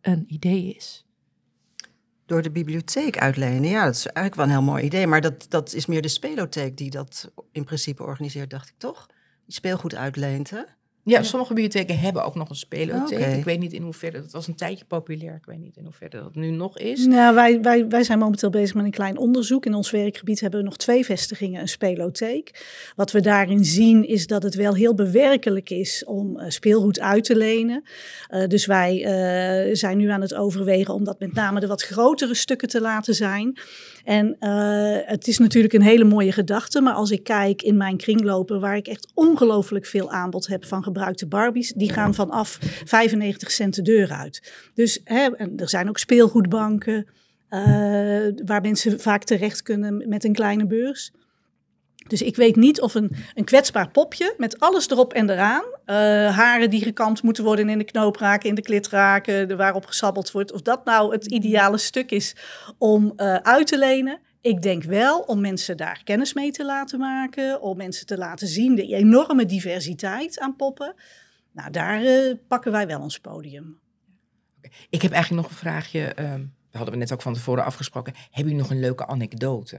een 0.00 0.24
idee 0.28 0.74
is? 0.76 1.06
Door 2.32 2.42
de 2.42 2.50
bibliotheek 2.50 3.18
uitlenen, 3.18 3.70
ja, 3.70 3.84
dat 3.84 3.94
is 3.94 4.06
eigenlijk 4.06 4.34
wel 4.34 4.44
een 4.44 4.50
heel 4.50 4.72
mooi 4.72 4.84
idee. 4.84 5.06
Maar 5.06 5.20
dat, 5.20 5.46
dat 5.48 5.72
is 5.72 5.86
meer 5.86 6.02
de 6.02 6.08
spelotheek 6.08 6.76
die 6.76 6.90
dat 6.90 7.30
in 7.50 7.64
principe 7.64 8.02
organiseert, 8.02 8.50
dacht 8.50 8.68
ik 8.68 8.74
toch? 8.78 9.06
Die 9.44 9.54
speelgoed 9.54 9.94
uitleent, 9.94 10.50
hè? 10.50 10.62
Ja, 11.04 11.22
sommige 11.22 11.54
bibliotheken 11.54 11.98
hebben 11.98 12.24
ook 12.24 12.34
nog 12.34 12.48
een 12.48 12.56
spelotheek. 12.56 13.36
Ik 13.36 13.44
weet 13.44 13.58
niet 13.58 13.72
in 13.72 13.82
hoeverre... 13.82 14.20
Dat 14.20 14.32
was 14.32 14.46
een 14.46 14.54
tijdje 14.54 14.84
populair. 14.84 15.34
Ik 15.34 15.44
weet 15.44 15.58
niet 15.58 15.76
in 15.76 15.84
hoeverre 15.84 16.22
dat 16.22 16.34
nu 16.34 16.50
nog 16.50 16.78
is. 16.78 17.06
Nou, 17.06 17.34
wij, 17.34 17.60
wij, 17.60 17.88
wij 17.88 18.02
zijn 18.02 18.18
momenteel 18.18 18.50
bezig 18.50 18.74
met 18.74 18.84
een 18.84 18.90
klein 18.90 19.18
onderzoek. 19.18 19.66
In 19.66 19.74
ons 19.74 19.90
werkgebied 19.90 20.40
hebben 20.40 20.60
we 20.60 20.66
nog 20.66 20.76
twee 20.76 21.04
vestigingen, 21.04 21.60
een 21.60 21.68
spelotheek. 21.68 22.64
Wat 22.96 23.12
we 23.12 23.20
daarin 23.20 23.64
zien 23.64 24.08
is 24.08 24.26
dat 24.26 24.42
het 24.42 24.54
wel 24.54 24.74
heel 24.74 24.94
bewerkelijk 24.94 25.70
is 25.70 26.04
om 26.04 26.38
eh, 26.38 26.50
speelgoed 26.50 27.00
uit 27.00 27.24
te 27.24 27.36
lenen. 27.36 27.82
Eh, 28.28 28.46
dus 28.46 28.66
wij 28.66 29.04
eh, 29.04 29.74
zijn 29.74 29.96
nu 29.98 30.08
aan 30.08 30.20
het 30.20 30.34
overwegen 30.34 30.94
om 30.94 31.04
dat 31.04 31.18
met 31.18 31.34
name 31.34 31.60
de 31.60 31.66
wat 31.66 31.82
grotere 31.82 32.34
stukken 32.34 32.68
te 32.68 32.80
laten 32.80 33.14
zijn. 33.14 33.58
En 34.04 34.36
het 35.06 35.28
is 35.28 35.38
natuurlijk 35.38 35.74
een 35.74 35.82
hele 35.82 36.04
mooie 36.04 36.32
gedachte, 36.32 36.80
maar 36.80 36.94
als 36.94 37.10
ik 37.10 37.24
kijk 37.24 37.62
in 37.62 37.76
mijn 37.76 37.96
kringlopen, 37.96 38.60
waar 38.60 38.76
ik 38.76 38.86
echt 38.86 39.10
ongelooflijk 39.14 39.86
veel 39.86 40.10
aanbod 40.10 40.46
heb 40.46 40.64
van 40.64 40.82
gebruikte 40.92 41.26
Barbies, 41.26 41.72
die 41.76 41.92
gaan 41.92 42.14
vanaf 42.14 42.58
95 42.84 43.50
cent 43.50 43.74
de 43.74 43.82
deur 43.82 44.10
uit. 44.10 44.52
Dus 44.74 45.00
hè, 45.04 45.36
en 45.36 45.56
er 45.56 45.68
zijn 45.68 45.88
ook 45.88 45.98
speelgoedbanken 45.98 47.06
eh, 47.48 47.60
waar 48.44 48.60
mensen 48.62 49.00
vaak 49.00 49.24
terecht 49.24 49.62
kunnen 49.62 50.08
met 50.08 50.24
een 50.24 50.32
kleine 50.32 50.66
beurs. 50.66 51.12
Dus 52.08 52.22
ik 52.22 52.36
weet 52.36 52.56
niet 52.56 52.80
of 52.80 52.94
een, 52.94 53.10
een 53.34 53.44
kwetsbaar 53.44 53.90
popje 53.90 54.34
met 54.36 54.60
alles 54.60 54.90
erop 54.90 55.12
en 55.12 55.30
eraan, 55.30 55.64
eh, 55.84 55.96
haren 56.36 56.70
die 56.70 56.82
gekamd 56.82 57.22
moeten 57.22 57.44
worden 57.44 57.64
en 57.64 57.70
in 57.70 57.78
de 57.78 57.84
knoop 57.84 58.16
raken, 58.16 58.48
in 58.48 58.54
de 58.54 58.62
klit 58.62 58.88
raken, 58.88 59.56
waarop 59.56 59.86
gesabbeld 59.86 60.30
wordt, 60.30 60.52
of 60.52 60.62
dat 60.62 60.84
nou 60.84 61.12
het 61.12 61.26
ideale 61.26 61.78
stuk 61.78 62.10
is 62.10 62.36
om 62.78 63.12
eh, 63.16 63.34
uit 63.34 63.66
te 63.66 63.78
lenen. 63.78 64.20
Ik 64.42 64.62
denk 64.62 64.82
wel 64.82 65.20
om 65.20 65.40
mensen 65.40 65.76
daar 65.76 66.00
kennis 66.04 66.34
mee 66.34 66.50
te 66.50 66.64
laten 66.64 66.98
maken, 66.98 67.60
om 67.60 67.76
mensen 67.76 68.06
te 68.06 68.18
laten 68.18 68.46
zien 68.46 68.74
de 68.74 68.86
enorme 68.86 69.46
diversiteit 69.46 70.38
aan 70.38 70.56
poppen. 70.56 70.94
Nou, 71.52 71.70
daar 71.70 72.02
eh, 72.02 72.34
pakken 72.48 72.72
wij 72.72 72.86
wel 72.86 73.00
ons 73.00 73.18
podium. 73.18 73.78
Ik 74.90 75.02
heb 75.02 75.12
eigenlijk 75.12 75.42
nog 75.42 75.50
een 75.50 75.58
vraagje. 75.58 76.14
ehm 76.14 76.44
we 76.72 76.78
hadden 76.78 76.96
we 76.96 77.00
net 77.00 77.12
ook 77.12 77.22
van 77.22 77.34
tevoren 77.34 77.64
afgesproken. 77.64 78.12
Hebben 78.16 78.42
jullie 78.42 78.56
nog 78.56 78.70
een 78.70 78.80
leuke 78.80 79.06
anekdote? 79.06 79.76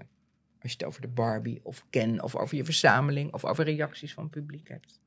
Als 0.61 0.71
je 0.71 0.77
het 0.77 0.83
over 0.83 1.01
de 1.01 1.07
Barbie 1.07 1.59
of 1.63 1.85
Ken 1.89 2.23
of 2.23 2.35
over 2.35 2.57
je 2.57 2.65
verzameling 2.65 3.33
of 3.33 3.45
over 3.45 3.65
reacties 3.65 4.13
van 4.13 4.23
het 4.23 4.31
publiek 4.31 4.67
hebt. 4.67 4.99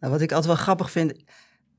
Nou, 0.00 0.12
wat 0.12 0.20
ik 0.20 0.32
altijd 0.32 0.54
wel 0.54 0.62
grappig 0.62 0.90
vind, 0.90 1.14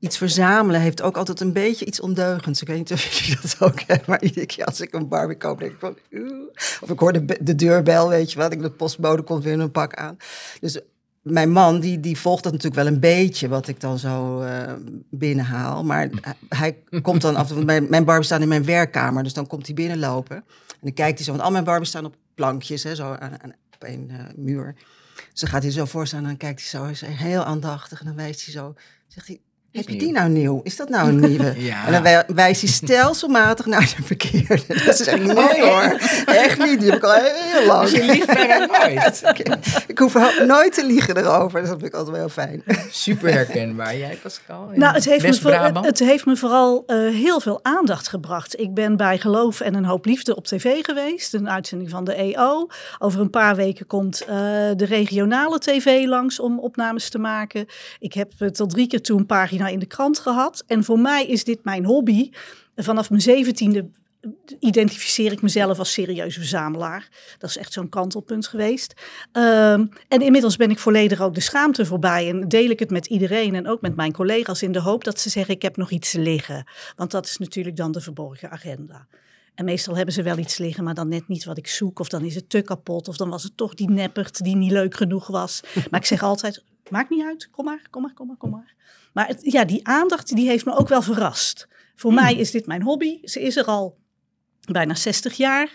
iets 0.00 0.16
verzamelen 0.16 0.80
heeft 0.80 1.02
ook 1.02 1.16
altijd 1.16 1.40
een 1.40 1.52
beetje 1.52 1.84
iets 1.84 2.00
ondeugends. 2.00 2.60
Ik 2.60 2.68
weet 2.68 2.78
niet 2.78 2.92
of 2.92 3.04
jullie 3.04 3.38
dat 3.42 3.56
ook 3.60 3.80
hebben, 3.86 4.04
maar 4.06 4.22
iedere 4.22 4.46
keer 4.46 4.64
als 4.64 4.80
ik 4.80 4.94
een 4.94 5.08
Barbie 5.08 5.36
koop, 5.36 5.58
denk 5.58 5.72
ik 5.72 5.78
van... 5.78 5.96
"Oeh." 6.12 6.48
Of 6.80 6.90
ik 6.90 6.98
hoor 6.98 7.12
de, 7.12 7.24
be- 7.24 7.38
de 7.40 7.54
deurbel, 7.54 8.08
weet 8.08 8.32
je 8.32 8.38
wat, 8.38 8.52
ik 8.52 8.62
de 8.62 8.70
postbode 8.70 9.22
komt 9.22 9.44
weer 9.44 9.52
in 9.52 9.60
een 9.60 9.70
pak 9.70 9.94
aan. 9.94 10.16
Dus 10.60 10.80
mijn 11.22 11.50
man, 11.50 11.80
die, 11.80 12.00
die 12.00 12.18
volgt 12.18 12.42
dat 12.42 12.52
natuurlijk 12.52 12.82
wel 12.82 12.92
een 12.92 13.00
beetje, 13.00 13.48
wat 13.48 13.68
ik 13.68 13.80
dan 13.80 13.98
zo 13.98 14.40
eh, 14.40 14.72
binnenhaal. 15.10 15.84
Maar 15.84 16.10
hij, 16.48 16.76
komt 17.02 17.20
dan 17.22 17.36
af 17.36 17.54
mijn, 17.54 17.86
mijn 17.90 18.04
Barbie 18.04 18.24
staan 18.24 18.42
in 18.42 18.48
mijn 18.48 18.64
werkkamer, 18.64 19.22
dus 19.22 19.34
dan 19.34 19.46
komt 19.46 19.66
hij 19.66 19.74
binnenlopen. 19.74 20.36
En 20.36 20.86
dan 20.86 20.92
kijkt 20.92 21.16
hij 21.16 21.24
zo, 21.24 21.30
want 21.32 21.44
al 21.44 21.50
mijn 21.50 21.64
Barbies 21.64 21.88
staan 21.88 22.04
op 22.04 22.16
plankjes, 22.34 22.82
hè, 22.82 22.94
zo 22.94 23.12
aan, 23.12 23.42
aan, 23.42 23.54
op 23.74 23.84
een 23.88 24.10
eh, 24.10 24.24
muur. 24.36 24.74
Dus 25.30 25.40
dan 25.40 25.50
gaat 25.50 25.62
hij 25.62 25.72
zo 25.72 25.84
voor 25.84 26.06
staan 26.06 26.20
en 26.20 26.26
dan 26.26 26.36
kijkt 26.36 26.60
hij 26.60 26.80
zo, 26.80 26.84
is 26.86 27.00
heel 27.00 27.44
aandachtig. 27.44 28.00
En 28.00 28.06
dan 28.06 28.16
wijst 28.16 28.44
hij 28.44 28.52
zo, 28.54 28.74
zegt 29.06 29.26
hij, 29.26 29.40
heb 29.72 29.88
je 29.88 29.96
die 29.98 30.12
nou 30.12 30.28
nieuw? 30.28 30.60
Is 30.64 30.76
dat 30.76 30.88
nou 30.88 31.08
een 31.08 31.20
nieuwe? 31.20 31.54
Ja. 31.70 31.86
En 31.86 31.92
dan 31.92 32.02
wij- 32.02 32.24
wijst 32.34 32.60
hij 32.60 32.70
stelselmatig 32.70 33.66
naar 33.66 33.94
de 33.96 34.02
verkeerde. 34.02 34.62
Dus 34.66 34.96
ze 34.96 35.04
zeggen, 35.04 35.26
nee 35.26 35.62
hoor, 35.62 35.98
echt 36.26 36.58
niet. 36.58 36.80
Die 36.80 36.88
heb 36.90 36.98
ik 36.98 37.04
al 37.04 37.12
heel 37.14 37.66
lang. 37.66 37.80
Dus 37.82 37.92
je 37.92 38.04
liegt 38.04 38.26
bijna 38.26 38.66
nooit. 38.80 39.22
Ik 39.86 39.98
hoef 39.98 40.14
nooit 40.46 40.72
te 40.74 40.86
liegen 40.86 41.16
erover. 41.16 41.60
Dat 41.60 41.68
vind 41.70 41.84
ik 41.84 41.94
altijd 41.94 42.10
wel 42.16 42.18
heel 42.26 42.28
fijn. 42.44 42.62
Super 42.90 43.32
herkenbaar. 43.32 43.96
Jij, 43.96 44.18
Pascal? 44.22 44.70
Nou, 44.74 44.94
het 44.94 45.04
heeft, 45.04 45.22
me 45.26 45.34
voor- 45.34 45.82
het 45.84 45.98
heeft 45.98 46.26
me 46.26 46.36
vooral 46.36 46.82
eh, 46.86 46.96
heel 46.96 47.40
veel 47.40 47.58
aandacht 47.62 48.08
gebracht. 48.08 48.60
Ik 48.60 48.74
ben 48.74 48.96
bij 48.96 49.18
Geloof 49.18 49.60
en 49.60 49.74
een 49.74 49.84
hoop 49.84 50.04
liefde 50.04 50.36
op 50.36 50.46
tv 50.46 50.84
geweest. 50.84 51.34
Een 51.34 51.50
uitzending 51.50 51.90
van 51.90 52.04
de 52.04 52.14
EO. 52.14 52.66
Over 52.98 53.20
een 53.20 53.30
paar 53.30 53.56
weken 53.56 53.86
komt 53.86 54.20
eh, 54.20 54.26
de 54.76 54.84
regionale 54.84 55.58
tv 55.58 56.04
langs 56.06 56.40
om 56.40 56.58
opnames 56.58 57.08
te 57.08 57.18
maken. 57.18 57.66
Ik 57.98 58.12
heb 58.12 58.32
eh, 58.38 58.48
tot 58.48 58.70
drie 58.70 58.86
keer 58.86 59.02
toe 59.02 59.18
een 59.18 59.26
pagina 59.26 59.59
in 59.68 59.78
de 59.78 59.86
krant 59.86 60.18
gehad. 60.18 60.64
En 60.66 60.84
voor 60.84 60.98
mij 60.98 61.26
is 61.26 61.44
dit 61.44 61.64
mijn 61.64 61.84
hobby. 61.84 62.30
Vanaf 62.76 63.10
mijn 63.10 63.22
zeventiende 63.22 63.88
identificeer 64.58 65.32
ik 65.32 65.42
mezelf 65.42 65.78
als 65.78 65.92
serieuze 65.92 66.38
verzamelaar. 66.38 67.08
Dat 67.38 67.50
is 67.50 67.56
echt 67.56 67.72
zo'n 67.72 67.88
kantelpunt 67.88 68.46
geweest. 68.46 68.94
Ehm, 69.32 69.86
en 70.08 70.22
inmiddels 70.22 70.56
ben 70.56 70.70
ik 70.70 70.78
volledig 70.78 71.20
ook 71.20 71.34
de 71.34 71.40
schaamte 71.40 71.86
voorbij 71.86 72.28
en 72.28 72.48
deel 72.48 72.70
ik 72.70 72.78
het 72.78 72.90
met 72.90 73.06
iedereen 73.06 73.54
en 73.54 73.68
ook 73.68 73.80
met 73.80 73.96
mijn 73.96 74.12
collega's 74.12 74.62
in 74.62 74.72
de 74.72 74.80
hoop 74.80 75.04
dat 75.04 75.20
ze 75.20 75.30
zeggen 75.30 75.54
ik 75.54 75.62
heb 75.62 75.76
nog 75.76 75.90
iets 75.90 76.10
te 76.10 76.20
liggen. 76.20 76.64
Want 76.96 77.10
dat 77.10 77.26
is 77.26 77.38
natuurlijk 77.38 77.76
dan 77.76 77.92
de 77.92 78.00
verborgen 78.00 78.50
agenda. 78.50 79.06
En 79.60 79.66
meestal 79.66 79.96
hebben 79.96 80.14
ze 80.14 80.22
wel 80.22 80.38
iets 80.38 80.58
liggen, 80.58 80.84
maar 80.84 80.94
dan 80.94 81.08
net 81.08 81.28
niet 81.28 81.44
wat 81.44 81.58
ik 81.58 81.66
zoek. 81.66 81.98
Of 81.98 82.08
dan 82.08 82.24
is 82.24 82.34
het 82.34 82.50
te 82.50 82.62
kapot. 82.62 83.08
Of 83.08 83.16
dan 83.16 83.28
was 83.28 83.42
het 83.42 83.56
toch 83.56 83.74
die 83.74 83.90
neppert 83.90 84.44
die 84.44 84.56
niet 84.56 84.70
leuk 84.70 84.94
genoeg 84.94 85.26
was. 85.26 85.60
Maar 85.90 86.00
ik 86.00 86.06
zeg 86.06 86.22
altijd, 86.22 86.64
maakt 86.88 87.10
niet 87.10 87.24
uit. 87.24 87.48
Kom 87.50 87.64
maar, 87.64 87.86
kom 87.90 88.02
maar, 88.02 88.12
kom 88.14 88.26
maar, 88.26 88.36
kom 88.36 88.50
maar. 88.50 88.74
Maar 89.12 89.26
het, 89.26 89.38
ja, 89.42 89.64
die 89.64 89.86
aandacht 89.86 90.34
die 90.36 90.48
heeft 90.48 90.64
me 90.64 90.76
ook 90.76 90.88
wel 90.88 91.02
verrast. 91.02 91.68
Voor 91.94 92.12
mij 92.12 92.34
is 92.34 92.50
dit 92.50 92.66
mijn 92.66 92.82
hobby. 92.82 93.18
Ze 93.22 93.40
is 93.40 93.56
er 93.56 93.64
al 93.64 93.96
bijna 94.72 94.94
60 94.94 95.36
jaar. 95.36 95.68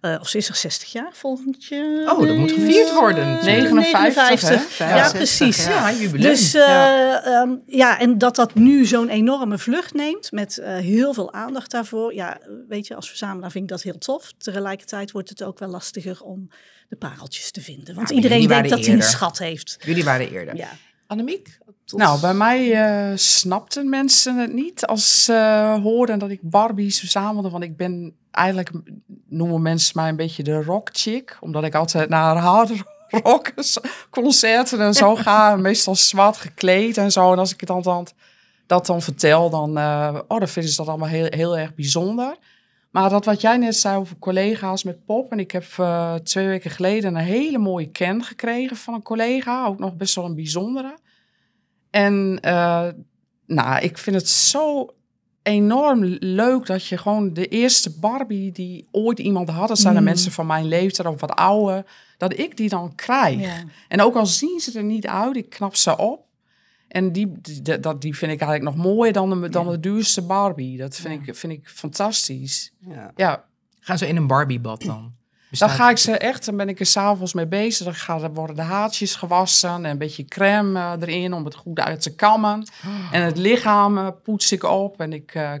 Uh, 0.00 0.16
of 0.20 0.28
ze 0.28 0.36
is 0.36 0.48
er 0.48 0.54
60 0.54 0.92
jaar 0.92 1.10
volgend 1.12 1.64
jaar. 1.64 2.16
Oh, 2.16 2.26
dat 2.26 2.36
moet 2.36 2.52
gevierd 2.52 2.92
worden. 2.92 3.44
59, 3.44 4.78
hè? 4.78 4.94
Ja, 4.96 5.10
precies. 5.10 5.64
Ja, 5.64 5.92
jubileum. 5.92 6.30
Dus 6.30 6.54
uh, 6.54 6.60
ja. 6.60 7.42
Um, 7.42 7.62
ja, 7.66 7.98
en 7.98 8.18
dat 8.18 8.36
dat 8.36 8.54
nu 8.54 8.84
zo'n 8.84 9.08
enorme 9.08 9.58
vlucht 9.58 9.94
neemt 9.94 10.32
met 10.32 10.58
uh, 10.60 10.76
heel 10.76 11.14
veel 11.14 11.32
aandacht 11.32 11.70
daarvoor. 11.70 12.14
Ja, 12.14 12.40
weet 12.68 12.86
je, 12.86 12.94
als 12.94 13.08
verzamelaar 13.08 13.50
vind 13.50 13.64
ik 13.64 13.70
dat 13.70 13.82
heel 13.82 13.98
tof. 13.98 14.32
Tegelijkertijd 14.38 15.10
wordt 15.10 15.28
het 15.28 15.42
ook 15.42 15.58
wel 15.58 15.68
lastiger 15.68 16.22
om 16.22 16.48
de 16.88 16.96
pareltjes 16.96 17.50
te 17.50 17.60
vinden. 17.60 17.94
Want 17.94 18.08
Ja, 18.08 18.14
iedereen 18.14 18.48
denkt 18.48 18.68
dat 18.68 18.84
hij 18.86 18.94
een 18.94 19.02
schat 19.02 19.38
heeft. 19.38 19.76
Jullie 19.84 20.04
waren 20.04 20.30
eerder. 20.30 20.56
Ja. 20.56 20.70
Annemiek? 21.06 21.58
Tot- 21.88 21.98
Nou, 22.00 22.20
bij 22.20 22.34
mij 22.34 22.72
eh, 22.72 23.16
snapten 23.16 23.88
mensen 23.88 24.36
het 24.36 24.52
niet 24.52 24.86
als 24.86 25.24
ze 25.24 25.78
hoorden 25.82 26.18
dat 26.18 26.30
ik 26.30 26.40
Barbies 26.42 26.98
verzamelde. 26.98 27.50
Want 27.50 27.64
ik 27.64 27.76
ben 27.76 28.16
eigenlijk, 28.30 28.70
noemen 29.28 29.62
mensen 29.62 29.92
mij 29.96 30.08
een 30.08 30.16
beetje 30.16 30.42
de 30.42 30.62
rock 30.62 30.88
chick. 30.92 31.36
Omdat 31.40 31.64
ik 31.64 31.74
altijd 31.74 32.08
naar 32.08 32.36
hard 32.36 32.70
rock 33.24 33.52
concerten 34.10 34.80
en 34.80 34.94
zo 34.94 35.14
ga. 35.24 35.56
Meestal 35.56 35.94
zwart 35.96 36.36
gekleed 36.36 36.96
en 36.96 37.12
zo. 37.12 37.32
En 37.32 37.38
als 37.38 37.52
ik 37.52 37.60
het 37.60 37.68
dan, 37.68 37.82
dan, 37.82 38.06
dat 38.66 38.86
dan 38.86 39.02
vertel, 39.02 39.50
dan, 39.50 39.78
eh, 39.78 40.18
oh, 40.28 40.38
dan 40.38 40.48
vinden 40.48 40.72
ze 40.72 40.76
dat 40.78 40.88
allemaal 40.88 41.08
heel, 41.08 41.26
heel 41.30 41.58
erg 41.58 41.74
bijzonder. 41.74 42.36
Maar 42.90 43.10
dat 43.10 43.24
wat 43.24 43.40
jij 43.40 43.56
net 43.56 43.76
zei 43.76 43.96
over 43.98 44.18
collega's 44.18 44.82
met 44.82 45.04
pop. 45.04 45.32
En 45.32 45.38
ik 45.38 45.50
heb 45.50 45.64
eh, 45.76 46.14
twee 46.14 46.46
weken 46.46 46.70
geleden 46.70 47.14
een 47.14 47.24
hele 47.24 47.58
mooie 47.58 47.90
ken 47.90 48.22
gekregen 48.24 48.76
van 48.76 48.94
een 48.94 49.02
collega. 49.02 49.66
Ook 49.66 49.78
nog 49.78 49.96
best 49.96 50.14
wel 50.14 50.24
een 50.24 50.34
bijzondere. 50.34 50.98
En 51.90 52.38
eh, 52.40 52.88
nou, 53.46 53.80
ik 53.82 53.98
vind 53.98 54.16
het 54.16 54.28
zo 54.28 54.94
enorm 55.42 56.04
leuk 56.20 56.66
dat 56.66 56.86
je 56.86 56.98
gewoon 56.98 57.32
de 57.32 57.46
eerste 57.48 57.98
Barbie 57.98 58.52
die 58.52 58.88
ooit 58.90 59.18
iemand 59.18 59.48
had, 59.48 59.68
dat 59.68 59.78
zijn 59.78 59.94
de 59.94 60.00
Mm. 60.00 60.06
mensen 60.06 60.32
van 60.32 60.46
mijn 60.46 60.66
leeftijd 60.68 61.08
of 61.08 61.20
wat 61.20 61.34
ouder, 61.34 61.84
dat 62.16 62.38
ik 62.38 62.56
die 62.56 62.68
dan 62.68 62.94
krijg. 62.94 63.40
Ja. 63.40 63.64
En 63.88 64.00
ook 64.00 64.14
al 64.14 64.26
zien 64.26 64.60
ze 64.60 64.78
er 64.78 64.84
niet 64.84 65.06
uit, 65.06 65.36
ik 65.36 65.50
knap 65.50 65.76
ze 65.76 65.96
op. 65.96 66.26
En 66.88 67.12
die, 67.12 67.32
die, 67.40 67.80
dat, 67.80 68.00
die 68.00 68.16
vind 68.16 68.32
ik 68.32 68.40
eigenlijk 68.40 68.76
nog 68.76 68.84
mooier 68.84 69.12
dan 69.12 69.40
de, 69.40 69.48
dan 69.48 69.68
de 69.70 69.80
duurste 69.80 70.22
Barbie. 70.22 70.76
Dat 70.78 70.96
vind, 70.96 71.28
ik, 71.28 71.34
vind 71.36 71.52
ik 71.52 71.68
fantastisch. 71.68 72.72
Ja. 72.78 73.12
Ja, 73.16 73.44
Gaan 73.80 73.98
ze 73.98 74.08
in 74.08 74.16
een 74.16 74.26
Barbiebad 74.26 74.82
dan? 74.82 75.14
Dan 75.50 75.68
ga 75.68 75.90
ik 75.90 75.96
ze 75.96 76.12
echt, 76.12 76.44
dan 76.44 76.56
ben 76.56 76.68
ik 76.68 76.80
er 76.80 76.86
s'avonds 76.86 77.32
mee 77.32 77.46
bezig. 77.46 77.84
Dan 77.84 77.94
gaan, 77.94 78.34
worden 78.34 78.56
de 78.56 78.62
haartjes 78.62 79.14
gewassen 79.14 79.70
en 79.70 79.84
een 79.84 79.98
beetje 79.98 80.24
crème 80.24 80.78
eh, 80.78 80.92
erin 81.00 81.32
om 81.32 81.44
het 81.44 81.54
goed 81.54 81.80
uit 81.80 82.00
te 82.02 82.14
kammen. 82.14 82.68
En 83.12 83.22
het 83.22 83.36
lichaam 83.36 83.98
eh, 83.98 84.08
poets 84.22 84.52
ik 84.52 84.62
op 84.62 85.00
en 85.00 85.12
ik, 85.12 85.34
eh, 85.34 85.52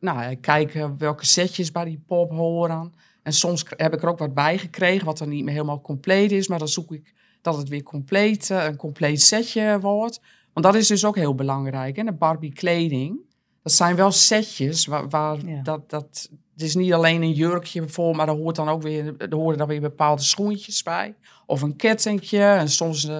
nou, 0.00 0.30
ik 0.30 0.40
kijk 0.40 0.86
welke 0.98 1.26
setjes 1.26 1.72
bij 1.72 1.84
die 1.84 2.02
pop 2.06 2.30
horen. 2.30 2.94
En 3.22 3.32
soms 3.32 3.64
heb 3.76 3.94
ik 3.94 4.02
er 4.02 4.08
ook 4.08 4.18
wat 4.18 4.34
bij 4.34 4.58
gekregen 4.58 5.06
wat 5.06 5.18
dan 5.18 5.28
niet 5.28 5.44
meer 5.44 5.54
helemaal 5.54 5.80
compleet 5.80 6.32
is. 6.32 6.48
Maar 6.48 6.58
dan 6.58 6.68
zoek 6.68 6.92
ik 6.92 7.12
dat 7.42 7.56
het 7.56 7.68
weer 7.68 7.82
compleet, 7.82 8.48
een 8.48 8.76
compleet 8.76 9.22
setje 9.22 9.78
wordt. 9.80 10.20
Want 10.52 10.66
dat 10.66 10.74
is 10.74 10.86
dus 10.86 11.04
ook 11.04 11.16
heel 11.16 11.34
belangrijk. 11.34 11.96
En 11.96 12.06
de 12.06 12.12
Barbie 12.12 12.52
kleding. 12.52 13.18
Dat 13.62 13.72
zijn 13.72 13.96
wel 13.96 14.10
setjes 14.10 14.86
waar, 14.86 15.08
waar 15.08 15.46
Ja. 15.46 15.62
dat, 15.62 15.90
dat... 15.90 16.30
Het 16.54 16.62
is 16.62 16.74
niet 16.74 16.92
alleen 16.92 17.22
een 17.22 17.32
jurkje 17.32 17.88
voor, 17.88 18.16
maar 18.16 18.28
er 18.28 18.34
hoort 18.34 18.56
dan 18.56 18.68
ook 18.68 18.82
weer, 18.82 19.14
er 19.18 19.34
horen 19.34 19.58
dan 19.58 19.68
weer 19.68 19.80
bepaalde 19.80 20.22
schoentjes 20.22 20.82
bij. 20.82 21.14
Of 21.46 21.62
een 21.62 21.76
kettingje. 21.76 22.44
En 22.44 22.68
soms 22.68 23.08
eh, 23.08 23.16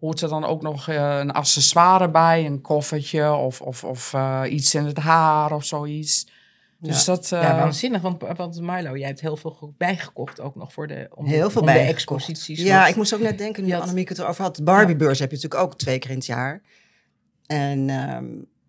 hoort 0.00 0.20
er 0.20 0.28
dan 0.28 0.44
ook 0.44 0.62
nog 0.62 0.88
eh, 0.88 1.18
een 1.18 1.30
accessoire 1.32 2.10
bij. 2.10 2.46
Een 2.46 2.60
koffertje 2.60 3.32
of, 3.32 3.60
of, 3.60 3.84
of 3.84 4.14
eh, 4.14 4.42
iets 4.48 4.74
in 4.74 4.84
het 4.84 4.98
haar 4.98 5.52
of 5.52 5.64
zoiets. 5.64 6.26
Dus 6.80 7.04
dat... 7.04 7.32
eh, 7.32 7.42
Ja, 7.42 7.56
waanzinnig. 7.56 8.02
Want, 8.02 8.22
want 8.36 8.60
Milo, 8.60 8.96
jij 8.96 9.06
hebt 9.08 9.20
heel 9.20 9.36
veel 9.36 9.50
ge- 9.50 9.68
bijgekocht 9.78 10.40
ook 10.40 10.54
nog 10.54 10.72
voor 10.72 10.86
de, 10.86 11.08
om, 11.14 11.26
Heel 11.26 11.50
veel 11.50 11.60
om 11.60 11.66
de 11.66 11.72
exposities. 11.72 12.60
Ja, 12.62 12.86
ik 12.86 12.96
moest 12.96 13.14
ook 13.14 13.20
net 13.20 13.38
denken, 13.38 13.64
nu 13.64 13.72
had- 13.72 13.82
Annemiek 13.82 14.08
het 14.08 14.18
erover 14.18 14.42
had. 14.42 14.56
De 14.56 14.62
Barbiebeurs 14.62 15.18
heb 15.18 15.30
je 15.30 15.36
natuurlijk 15.36 15.62
ook 15.62 15.78
twee 15.78 15.98
keer 15.98 16.10
in 16.10 16.16
het 16.16 16.26
jaar. 16.26 16.62
En 17.46 17.90
ehm, 17.90 18.24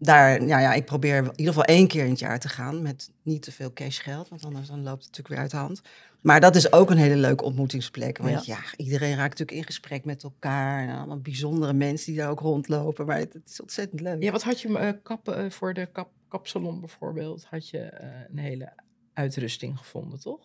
daar, 0.06 0.44
ja, 0.44 0.60
ja, 0.60 0.74
ik 0.74 0.86
probeer 0.86 1.18
in 1.18 1.30
ieder 1.36 1.54
geval 1.54 1.64
één 1.64 1.88
keer 1.88 2.04
in 2.04 2.10
het 2.10 2.20
jaar 2.20 2.40
te 2.40 2.50
gaan 2.50 2.82
met 2.82 3.12
niet 3.24 3.42
te 3.42 3.52
veel 3.52 3.74
cashgeld, 3.74 4.30
want 4.30 4.46
anders 4.46 4.68
dan 4.68 4.84
loopt 4.84 5.04
het 5.04 5.18
natuurlijk 5.18 5.28
weer 5.28 5.38
uit 5.38 5.52
de 5.52 5.58
hand. 5.58 5.82
Maar 6.22 6.40
dat 6.40 6.56
is 6.56 6.72
ook 6.72 6.90
een 6.90 6.98
hele 6.98 7.16
leuke 7.16 7.44
ontmoetingsplek. 7.44 8.18
Want 8.18 8.46
ja, 8.46 8.58
iedereen 8.78 9.16
raakt 9.16 9.30
natuurlijk 9.30 9.58
in 9.58 9.64
gesprek 9.64 10.06
met 10.06 10.24
elkaar. 10.24 10.88
En 10.88 10.96
allemaal 10.96 11.20
bijzondere 11.20 11.74
mensen 11.74 12.12
die 12.12 12.22
daar 12.22 12.30
ook 12.30 12.40
rondlopen. 12.40 13.06
Maar 13.06 13.18
het, 13.18 13.34
het 13.34 13.50
is 13.50 13.62
ontzettend 13.62 14.02
leuk. 14.02 14.24
Ja, 14.24 14.32
wat 14.32 14.44
had 14.44 14.62
je 14.62 14.78
eh, 14.78 14.92
kap, 15.04 15.30
eh, 15.30 15.50
voor 15.50 15.74
de 15.74 15.86
kap, 15.92 16.10
kapsalon 16.28 16.80
bijvoorbeeld? 16.80 17.46
Had 17.50 17.70
je 17.70 17.80
eh, 17.80 18.10
een 18.32 18.38
hele 18.38 18.74
uitrusting 19.14 19.78
gevonden, 19.78 20.20
toch? 20.20 20.40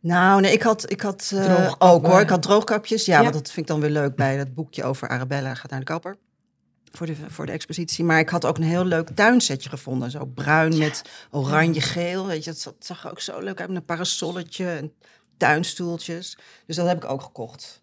Nou, 0.00 0.40
nee, 0.40 0.52
ik 0.52 0.62
had, 0.62 0.90
ik 0.90 1.00
had 1.00 1.34
ook 1.78 2.06
hoor. 2.06 2.20
Ik 2.20 2.28
had 2.28 2.42
droogkapjes. 2.42 3.04
Ja, 3.04 3.16
Ja. 3.16 3.22
want 3.22 3.34
dat 3.34 3.46
vind 3.50 3.58
ik 3.58 3.72
dan 3.72 3.80
weer 3.80 3.90
leuk 3.90 4.16
bij 4.16 4.36
dat 4.36 4.54
boekje 4.54 4.84
over 4.84 5.08
Arabella 5.08 5.54
gaat 5.54 5.70
naar 5.70 5.80
de 5.80 5.86
kapper. 5.86 6.16
Voor 6.90 7.06
de, 7.06 7.16
voor 7.16 7.46
de 7.46 7.52
expositie. 7.52 8.04
Maar 8.04 8.18
ik 8.18 8.28
had 8.28 8.44
ook 8.44 8.56
een 8.56 8.62
heel 8.62 8.84
leuk 8.84 9.10
tuinsetje 9.10 9.68
gevonden. 9.68 10.10
Zo 10.10 10.26
bruin 10.26 10.78
met 10.78 11.26
oranje-geel. 11.30 12.26
Weet 12.26 12.44
je, 12.44 12.50
dat 12.50 12.76
zag- 12.78 13.04
er 13.04 13.10
ook 13.10 13.20
zo 13.20 13.40
leuk 13.40 13.60
uit. 13.60 13.68
Met 13.68 13.78
een 13.78 13.84
parasolletje 13.84 14.70
en 14.70 14.92
tuinstoeltjes. 15.36 16.38
Dus 16.66 16.76
dat 16.76 16.86
heb 16.86 16.96
ik 17.04 17.10
ook 17.10 17.22
gekocht. 17.22 17.82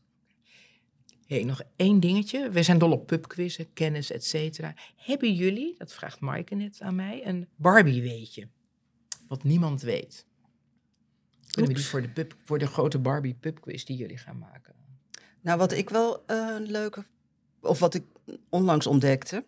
Hey, 1.28 1.44
nog 1.44 1.62
één 1.76 2.00
dingetje. 2.00 2.50
We 2.50 2.64
zijn 2.64 2.78
dol 2.78 2.92
op 2.92 3.08
pubquizzen, 3.08 3.74
kennis, 3.74 4.12
et 4.12 4.26
cetera. 4.26 4.74
Hebben 4.96 5.34
jullie, 5.34 5.76
dat 5.78 5.94
vraagt 5.94 6.20
Maaike 6.20 6.56
net 6.56 6.82
aan 6.82 6.96
mij, 6.96 7.28
een 7.28 7.48
Barbie 7.56 8.02
weetje? 8.02 8.48
Wat 9.28 9.44
niemand 9.44 9.82
weet. 9.82 10.26
Kunnen 11.52 11.72
we 11.72 11.78
die 11.78 11.88
voor 11.88 12.02
de, 12.02 12.10
pub, 12.10 12.36
voor 12.44 12.60
de 12.60 12.68
grote 12.68 13.00
Barbie 13.00 13.34
pubquiz 13.34 13.84
die 13.84 13.98
jullie 13.98 14.18
gaan 14.18 14.38
maken? 14.38 14.76
Nou, 15.42 15.58
wat 15.58 15.72
ik 15.72 15.90
wel 15.90 16.24
eh, 16.26 16.48
een 16.56 16.72
leuke... 16.72 17.06
Of 17.62 17.80
wat 17.80 17.94
ik 17.94 18.04
onlangs 18.50 18.88
ontdekte... 18.88 19.46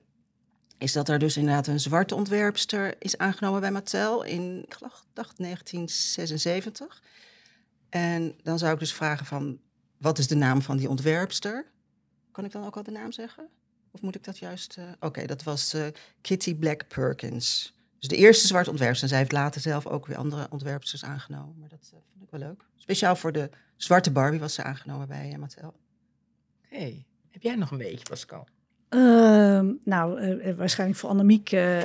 is 0.78 0.94
dat 0.94 1.10
er 1.10 1.20
dus 1.20 1.38
inderdaad 1.38 1.68
een 1.68 1.80
zwarte 1.80 2.16
ontwerpster 2.16 2.96
is 3.00 3.18
aangenomen 3.18 3.62
bij 3.62 3.72
Mattel... 3.72 4.24
in, 4.24 4.64
ik 4.64 4.78
dacht 5.14 5.38
1976. 5.38 7.04
En 7.90 8.36
dan 8.44 8.60
zou 8.60 8.74
ik 8.74 8.80
dus 8.80 8.94
vragen 8.94 9.26
van... 9.26 9.60
wat 9.98 10.18
is 10.18 10.28
de 10.28 10.36
naam 10.36 10.62
van 10.62 10.78
die 10.78 10.90
ontwerpster? 10.90 11.66
Kan 12.32 12.46
ik 12.46 12.52
dan 12.52 12.66
ook 12.66 12.76
al 12.78 12.84
de 12.84 12.92
naam 12.92 13.12
zeggen? 13.12 13.48
Of 13.92 14.02
moet 14.02 14.16
ik 14.16 14.24
dat 14.24 14.38
juist... 14.38 14.78
eh, 14.78 14.84
Oké, 15.00 15.26
dat 15.26 15.44
was 15.44 15.74
eh, 15.74 15.88
Kitty 16.22 16.56
Black 16.56 16.88
Perkins. 16.88 17.74
Dus 18.00 18.08
de 18.08 18.16
eerste 18.16 18.48
zwarte 18.48 18.70
ontwerpster. 18.70 19.04
En 19.04 19.10
zij 19.10 19.18
heeft 19.18 19.32
later 19.32 19.62
zelf 19.62 19.88
ook 19.88 20.06
weer 20.06 20.18
andere 20.18 20.48
ontwerpsters 20.50 21.04
aangenomen. 21.04 21.56
Maar 21.60 21.70
dat 21.70 21.90
eh, 21.94 22.00
vond 22.12 22.24
ik 22.24 22.30
wel 22.30 22.40
leuk. 22.40 22.64
Speciaal 22.76 23.16
voor 23.16 23.32
de 23.32 23.50
zwarte 23.76 24.12
Barbie 24.12 24.40
was 24.40 24.54
ze 24.54 24.64
aangenomen 24.64 25.08
bij 25.08 25.38
Mattel. 25.38 25.74
Hey, 26.62 27.06
heb 27.30 27.42
jij 27.42 27.56
nog 27.56 27.72
een 27.72 27.78
weetje, 27.78 28.06
Pascal? 28.10 28.48
Ehm, 28.90 29.74
nou, 29.84 30.20
eh, 30.20 30.50
eh, 30.50 30.58
waarschijnlijk 30.58 31.00
voor 31.00 31.10
Annemiek 31.10 31.52
eh, 31.52 31.80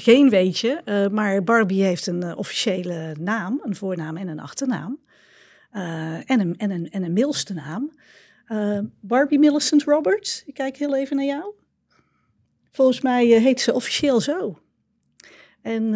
geen 0.00 0.28
weetje. 0.28 1.08
maar 1.12 1.44
Barbie 1.44 1.82
heeft 1.82 2.06
een 2.06 2.36
officiële 2.36 3.16
naam, 3.20 3.60
een 3.62 3.76
voornaam 3.76 4.16
en 4.16 4.28
een 4.28 4.40
achternaam. 4.40 4.98
En, 5.70 6.40
een, 6.40 6.56
en, 6.56 6.70
een, 6.70 6.90
en 6.90 7.02
een 7.02 7.12
middelste 7.12 7.54
naam. 7.54 7.92
Eh, 8.50 8.78
Barbie 9.00 9.38
Millicent 9.38 9.82
Roberts. 9.82 10.42
Ik 10.46 10.54
kijk 10.54 10.76
heel 10.76 10.96
even 10.96 11.16
naar 11.16 11.24
jou. 11.24 11.54
Volgens 12.70 13.00
mij 13.00 13.26
heet 13.26 13.60
ze 13.60 13.72
officieel 13.72 14.20
zo. 14.20 14.58
En 15.62 15.94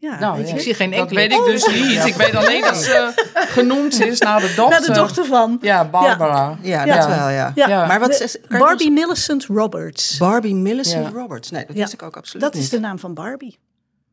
ja, 0.00 0.18
Nou, 0.18 0.36
weet 0.36 0.46
ja. 0.48 0.52
je, 0.52 0.58
Ik 0.58 0.64
zie 0.64 0.74
geen 0.74 0.90
Dat 0.90 1.00
enkele... 1.00 1.20
weet 1.20 1.32
ik 1.32 1.44
dus 1.44 1.66
Oh. 1.66 1.74
niet. 1.74 2.04
Ik 2.06 2.14
weet 2.14 2.34
alleen 2.34 2.60
dat 2.60 2.76
ze 2.76 3.12
genoemd 3.58 4.00
is 4.04 4.18
naar 4.20 4.40
de 4.40 4.52
dochter. 4.56 4.68
naar 4.80 4.88
de 4.88 4.92
dochter 4.92 5.24
van. 5.24 5.58
Ja, 5.60 5.84
Barbara. 5.84 6.58
Ja, 6.62 6.84
Ja. 6.84 6.96
dat 6.96 7.06
wel, 7.06 7.28
ja. 7.28 7.52
Ja, 7.54 7.68
Ja. 7.68 7.86
Maar 7.86 8.00
wat 8.00 8.20
is- 8.20 8.38
Barbie 8.48 8.90
Millicent 8.90 9.44
Roberts. 9.46 10.16
Barbie 10.18 10.54
Millicent 10.54 11.06
Ja. 11.06 11.12
Roberts. 11.18 11.50
Nee, 11.50 11.66
dat 11.66 11.74
Ja. 11.76 11.80
wist 11.80 11.92
ik 11.92 12.02
ook 12.02 12.16
absoluut 12.16 12.42
dat 12.52 12.54
is 12.54 12.68
de 12.68 12.80
naam 12.80 12.98
van 12.98 13.14
Barbie. 13.14 13.58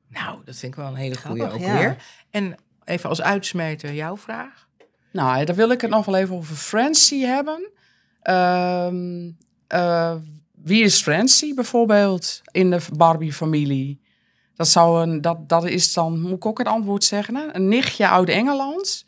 Nou, 0.09 0.37
dat 0.45 0.55
vind 0.55 0.71
ik 0.71 0.79
wel 0.79 0.87
een 0.87 0.95
hele 0.95 1.17
goede 1.17 1.51
ook 1.51 1.59
ja. 1.59 1.77
weer. 1.77 1.95
En 2.31 2.55
even 2.83 3.09
als 3.09 3.21
uitsmijter 3.21 3.93
jouw 3.93 4.17
vraag. 4.17 4.67
Nou, 5.11 5.45
dan 5.45 5.55
wil 5.55 5.69
ik 5.69 5.81
het 5.81 5.89
nog 5.89 6.05
wel 6.05 6.15
even 6.15 6.35
over 6.35 6.55
Francie 6.55 7.25
hebben. 7.25 7.69
Ehm, 8.21 9.29
eh, 9.67 10.13
wie 10.63 10.83
is 10.83 11.01
Francie 11.01 11.53
bijvoorbeeld 11.53 12.41
in 12.51 12.69
de 12.71 12.79
Barbie-familie? 12.95 14.01
Dat, 14.57 14.67
zou 14.67 15.01
een, 15.01 15.21
dat, 15.21 15.49
dat 15.49 15.65
is 15.65 15.93
dan, 15.93 16.21
moet 16.21 16.31
ik 16.31 16.45
ook 16.45 16.57
het 16.57 16.67
antwoord 16.67 17.03
zeggen, 17.03 17.35
hè? 17.35 17.43
een 17.55 17.67
nichtje 17.67 18.09
uit 18.09 18.29
Engeland. 18.29 19.05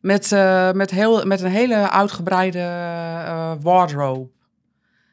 Met, 0.00 0.32
eh, 0.32 0.72
met, 0.72 0.90
heel, 0.90 1.24
met 1.24 1.40
een 1.40 1.50
hele 1.50 1.90
uitgebreide 1.90 2.58
eh, 2.58 3.52
wardrobe. 3.60 4.28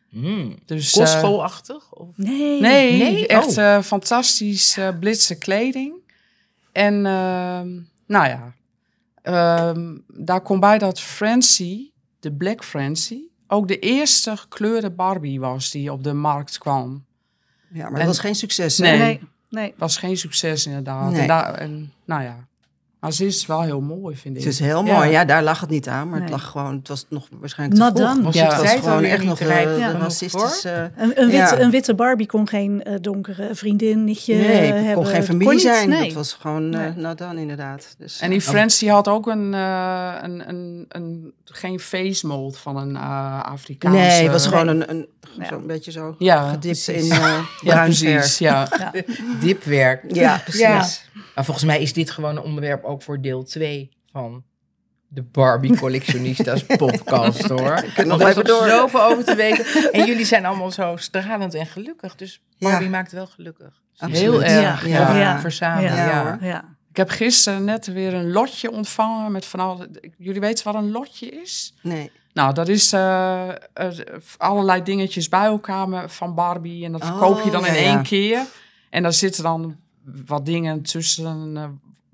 Hmm. 0.09 0.55
Dus, 0.65 0.93
eh, 0.93 0.99
Kostschoolachtig? 0.99 1.91
Of? 1.93 2.07
Nee. 2.17 2.61
nee, 2.61 2.97
Nee? 2.97 3.27
echt 3.27 3.57
Oh. 3.57 3.75
eh, 3.75 3.81
fantastisch 3.81 4.77
eh, 4.77 4.89
blitse 4.99 5.37
kleding. 5.37 5.93
En 6.71 6.93
ehm, 7.05 7.69
nou 8.07 8.27
ja, 8.27 8.53
ehm, 9.21 9.97
daar 10.07 10.41
komt 10.41 10.59
bij 10.59 10.77
dat 10.77 10.99
Francie, 10.99 11.93
de 12.19 12.33
Black 12.33 12.63
Francie, 12.63 13.31
ook 13.47 13.67
de 13.67 13.79
eerste 13.79 14.37
gekleurde 14.37 14.91
Barbie 14.91 15.39
was 15.39 15.71
die 15.71 15.91
op 15.91 16.03
de 16.03 16.13
markt 16.13 16.57
kwam. 16.57 17.05
Ja, 17.73 17.83
maar 17.83 17.91
En- 17.91 17.97
het 17.97 18.07
was 18.07 18.19
geen 18.19 18.35
succes. 18.35 18.77
hè? 18.77 18.83
Nee. 18.83 18.97
Nee. 18.97 19.21
Nee. 19.53 19.73
Was 19.77 19.97
geen 19.97 20.17
succes 20.17 20.65
inderdaad. 20.65 21.11
Nee. 21.11 21.21
En, 21.21 21.27
daar, 21.27 21.53
en 21.53 21.93
nou 22.05 22.23
ja, 22.23 22.47
maar 23.03 23.11
ze 23.13 23.25
is 23.25 23.45
wel 23.45 23.61
heel 23.61 23.81
mooi, 23.81 24.15
vind 24.15 24.35
ik. 24.37 24.43
Het 24.43 24.53
is 24.53 24.59
heel 24.59 24.83
mooi. 24.83 25.09
Ja. 25.09 25.25
daar 25.25 25.43
lag 25.43 25.59
het 25.59 25.69
niet 25.69 25.87
aan, 25.87 26.09
maar 26.09 26.21
het 26.21 26.29
lag 26.29 26.45
gewoon, 26.45 26.75
het 26.75 26.87
was 26.87 27.05
nog 27.09 27.27
waarschijnlijk 27.39 27.79
te 27.81 27.85
vroeg. 27.95 28.07
done. 28.07 28.23
Was 28.23 28.35
Ja. 28.35 28.47
het 28.53 28.61
was 28.61 28.71
gewoon 28.71 29.03
echt 29.03 29.23
nog 29.23 29.37
de, 29.37 29.45
genoeg 29.45 30.01
racistische... 30.01 30.91
Een, 30.95 31.21
een, 31.21 31.29
witte, 31.29 31.55
Ja. 31.55 31.59
een 31.59 31.69
witte 31.71 31.95
Barbie 31.95 32.25
kon 32.27 32.47
geen 32.47 32.83
eh, 32.83 32.93
donkere 33.01 33.49
vriendin, 33.55 34.03
nichtje 34.03 34.35
Nee, 34.35 34.45
eh, 34.47 34.65
het 34.67 34.73
kon 34.75 34.83
hebben. 34.85 35.05
geen 35.05 35.23
familie 35.23 35.53
niet, 35.53 35.61
zijn. 35.61 35.89
Nee. 35.89 36.03
Dat 36.05 36.13
was 36.13 36.33
gewoon, 36.41 36.73
eh 36.73 36.79
Nee. 36.79 36.91
nou 36.95 37.15
dan 37.15 37.37
inderdaad. 37.37 37.95
Dus, 37.97 38.19
En 38.19 38.29
die 38.29 38.39
eh, 38.39 38.45
Francie 38.45 38.91
had 38.91 39.07
ook 39.07 39.27
een, 39.27 39.53
eh, 39.53 40.13
een, 40.21 40.49
een, 40.49 40.85
een, 40.89 41.33
geen 41.45 41.79
face 41.79 42.27
mold 42.27 42.57
van 42.57 42.77
een 42.77 42.95
eh 42.95 43.41
Afrikaanse... 43.43 43.97
Nee, 43.99 44.23
het 44.23 44.31
was 44.31 44.47
gewoon 44.47 44.67
een, 44.67 44.89
een 44.89 45.07
zo'n 45.49 45.67
beetje 45.67 45.91
zo 45.91 46.15
Ja, 46.19 46.49
gedipt 46.49 46.83
precies. 46.83 47.09
in 47.09 47.15
uh, 47.17 47.37
Ja, 47.61 47.87
bruin. 47.89 48.21
Ja. 48.37 48.67
Dipwerk. 49.39 50.03
Ja, 50.15 50.37
precies. 50.43 50.61
Ja. 50.61 50.85
Maar 51.35 51.45
volgens 51.45 51.65
mij 51.65 51.81
is 51.81 51.93
dit 51.93 52.11
gewoon 52.11 52.35
een 52.37 52.43
onderwerp 52.43 52.83
ook 52.93 53.01
voor 53.01 53.21
deel 53.21 53.43
2 53.43 53.89
van 54.11 54.43
de 55.07 55.23
Barbie 55.23 55.77
Collectionistas 55.77 56.63
podcast, 56.85 57.47
hoor. 57.49 57.85
nog 58.05 58.21
er 58.21 58.27
is 58.29 58.35
even 58.35 58.35
nog 58.35 58.59
door. 58.59 58.67
zoveel 58.67 59.01
over 59.03 59.23
te 59.23 59.35
weten. 59.35 59.91
En 59.91 60.05
jullie 60.09 60.25
zijn 60.25 60.45
allemaal 60.45 60.71
zo 60.71 60.95
stralend 60.97 61.53
en 61.53 61.65
gelukkig. 61.65 62.15
Dus 62.15 62.41
Barbie 62.59 62.83
Ja. 62.83 62.89
maakt 62.89 63.11
wel 63.11 63.27
gelukkig. 63.27 63.81
Absoluut. 63.97 64.17
Heel 64.19 64.43
erg, 64.43 64.87
Ja. 64.87 65.09
ja. 65.11 65.17
Ja. 65.19 65.39
Verzamelen, 65.39 65.95
Ja. 65.95 66.37
ja. 66.41 66.75
Ik 66.89 66.97
heb 66.99 67.09
gisteren 67.09 67.63
net 67.63 67.85
weer 67.87 68.13
een 68.13 68.31
lotje 68.31 68.71
ontvangen 68.71 69.31
met 69.31 69.45
van 69.45 69.59
al... 69.59 69.85
Jullie 70.17 70.41
weten 70.41 70.65
wat 70.65 70.75
een 70.75 70.91
lotje 70.91 71.25
is? 71.29 71.73
Nee. 71.81 72.11
Nou, 72.33 72.53
dat 72.53 72.67
is 72.67 72.93
eh, 72.93 73.49
eh, 73.49 73.55
allerlei 74.37 74.83
dingetjes 74.83 75.29
bij 75.29 75.45
elkaar 75.45 75.89
me- 75.89 76.09
van 76.09 76.35
Barbie. 76.35 76.85
En 76.85 76.91
dat 76.91 77.01
Oh, 77.01 77.07
verkoop 77.07 77.43
je 77.43 77.51
dan 77.51 77.61
ja, 77.61 77.67
in 77.67 77.73
één 77.75 77.91
ja. 77.91 78.01
keer. 78.01 78.45
En 78.89 79.03
daar 79.03 79.13
zitten 79.13 79.43
dan 79.43 79.75
wat 80.25 80.45
dingen 80.45 80.81
tussen 80.81 81.51
eh, 81.57 81.63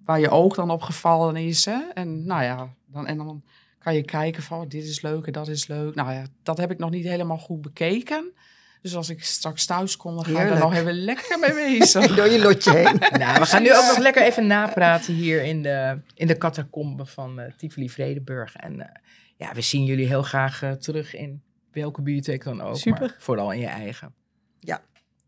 waar 0.09 0.19
je 0.19 0.29
oog 0.29 0.55
dan 0.55 0.69
opgevallen 0.69 1.35
is. 1.35 1.65
Hè? 1.65 1.79
En 1.93 2.25
nou 2.25 2.43
ja, 2.43 2.73
dan, 2.87 3.07
en 3.07 3.17
dan 3.17 3.43
kan 3.79 3.95
je 3.95 4.03
kijken 4.03 4.43
van 4.43 4.61
oh, 4.61 4.69
dit 4.69 4.83
is 4.83 5.01
leuk 5.01 5.25
en 5.25 5.31
dat 5.31 5.47
is 5.47 5.67
leuk. 5.67 5.95
Nou 5.95 6.11
ja, 6.11 6.25
dat 6.43 6.57
heb 6.57 6.71
ik 6.71 6.77
nog 6.77 6.89
niet 6.89 7.05
helemaal 7.05 7.37
goed 7.37 7.61
bekeken. 7.61 8.33
Dus 8.81 8.95
als 8.95 9.09
ik 9.09 9.23
straks 9.23 9.65
thuis 9.65 9.97
kom, 9.97 10.15
dan 10.15 10.25
ga 10.25 10.41
ik 10.41 10.49
er 10.49 10.59
nog 10.59 10.73
even 10.73 10.93
lekker 10.93 11.39
mee 11.39 11.53
bezig. 11.53 12.07
Door 12.15 12.27
je 12.29 12.41
lotje 12.41 12.71
heen. 12.71 12.99
Nou, 13.19 13.39
we 13.39 13.45
gaan 13.45 13.61
nu 13.61 13.75
ook 13.75 13.85
nog 13.85 13.97
lekker 13.97 14.23
even 14.23 14.47
napraten 14.47 15.13
hier 15.13 15.43
in 15.43 15.63
de, 15.63 16.01
in 16.13 16.27
de 16.27 16.37
catacombe 16.37 17.05
van 17.05 17.39
eh 17.39 17.51
Tivoli 17.57 17.89
Vredenburg. 17.89 18.55
En 18.55 18.81
eh, 18.81 19.01
ja, 19.37 19.53
we 19.53 19.61
zien 19.61 19.85
jullie 19.85 20.07
heel 20.07 20.23
graag 20.23 20.61
eh, 20.63 20.71
terug 20.71 21.15
in 21.15 21.41
welke 21.71 22.01
bibliotheek 22.01 22.43
dan 22.43 22.61
ook. 22.61 22.77
Super. 22.77 23.01
Maar 23.01 23.15
vooral 23.19 23.51
in 23.51 23.59
je 23.59 23.67
eigen. 23.67 24.13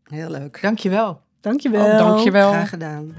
Heel 0.02 0.30
leuk. 0.30 0.62
Dankjewel. 0.62 1.20
Dankjewel. 1.40 1.92
Oh, 1.92 1.98
dankjewel. 1.98 2.50
Graag 2.50 2.68
gedaan. 2.68 3.14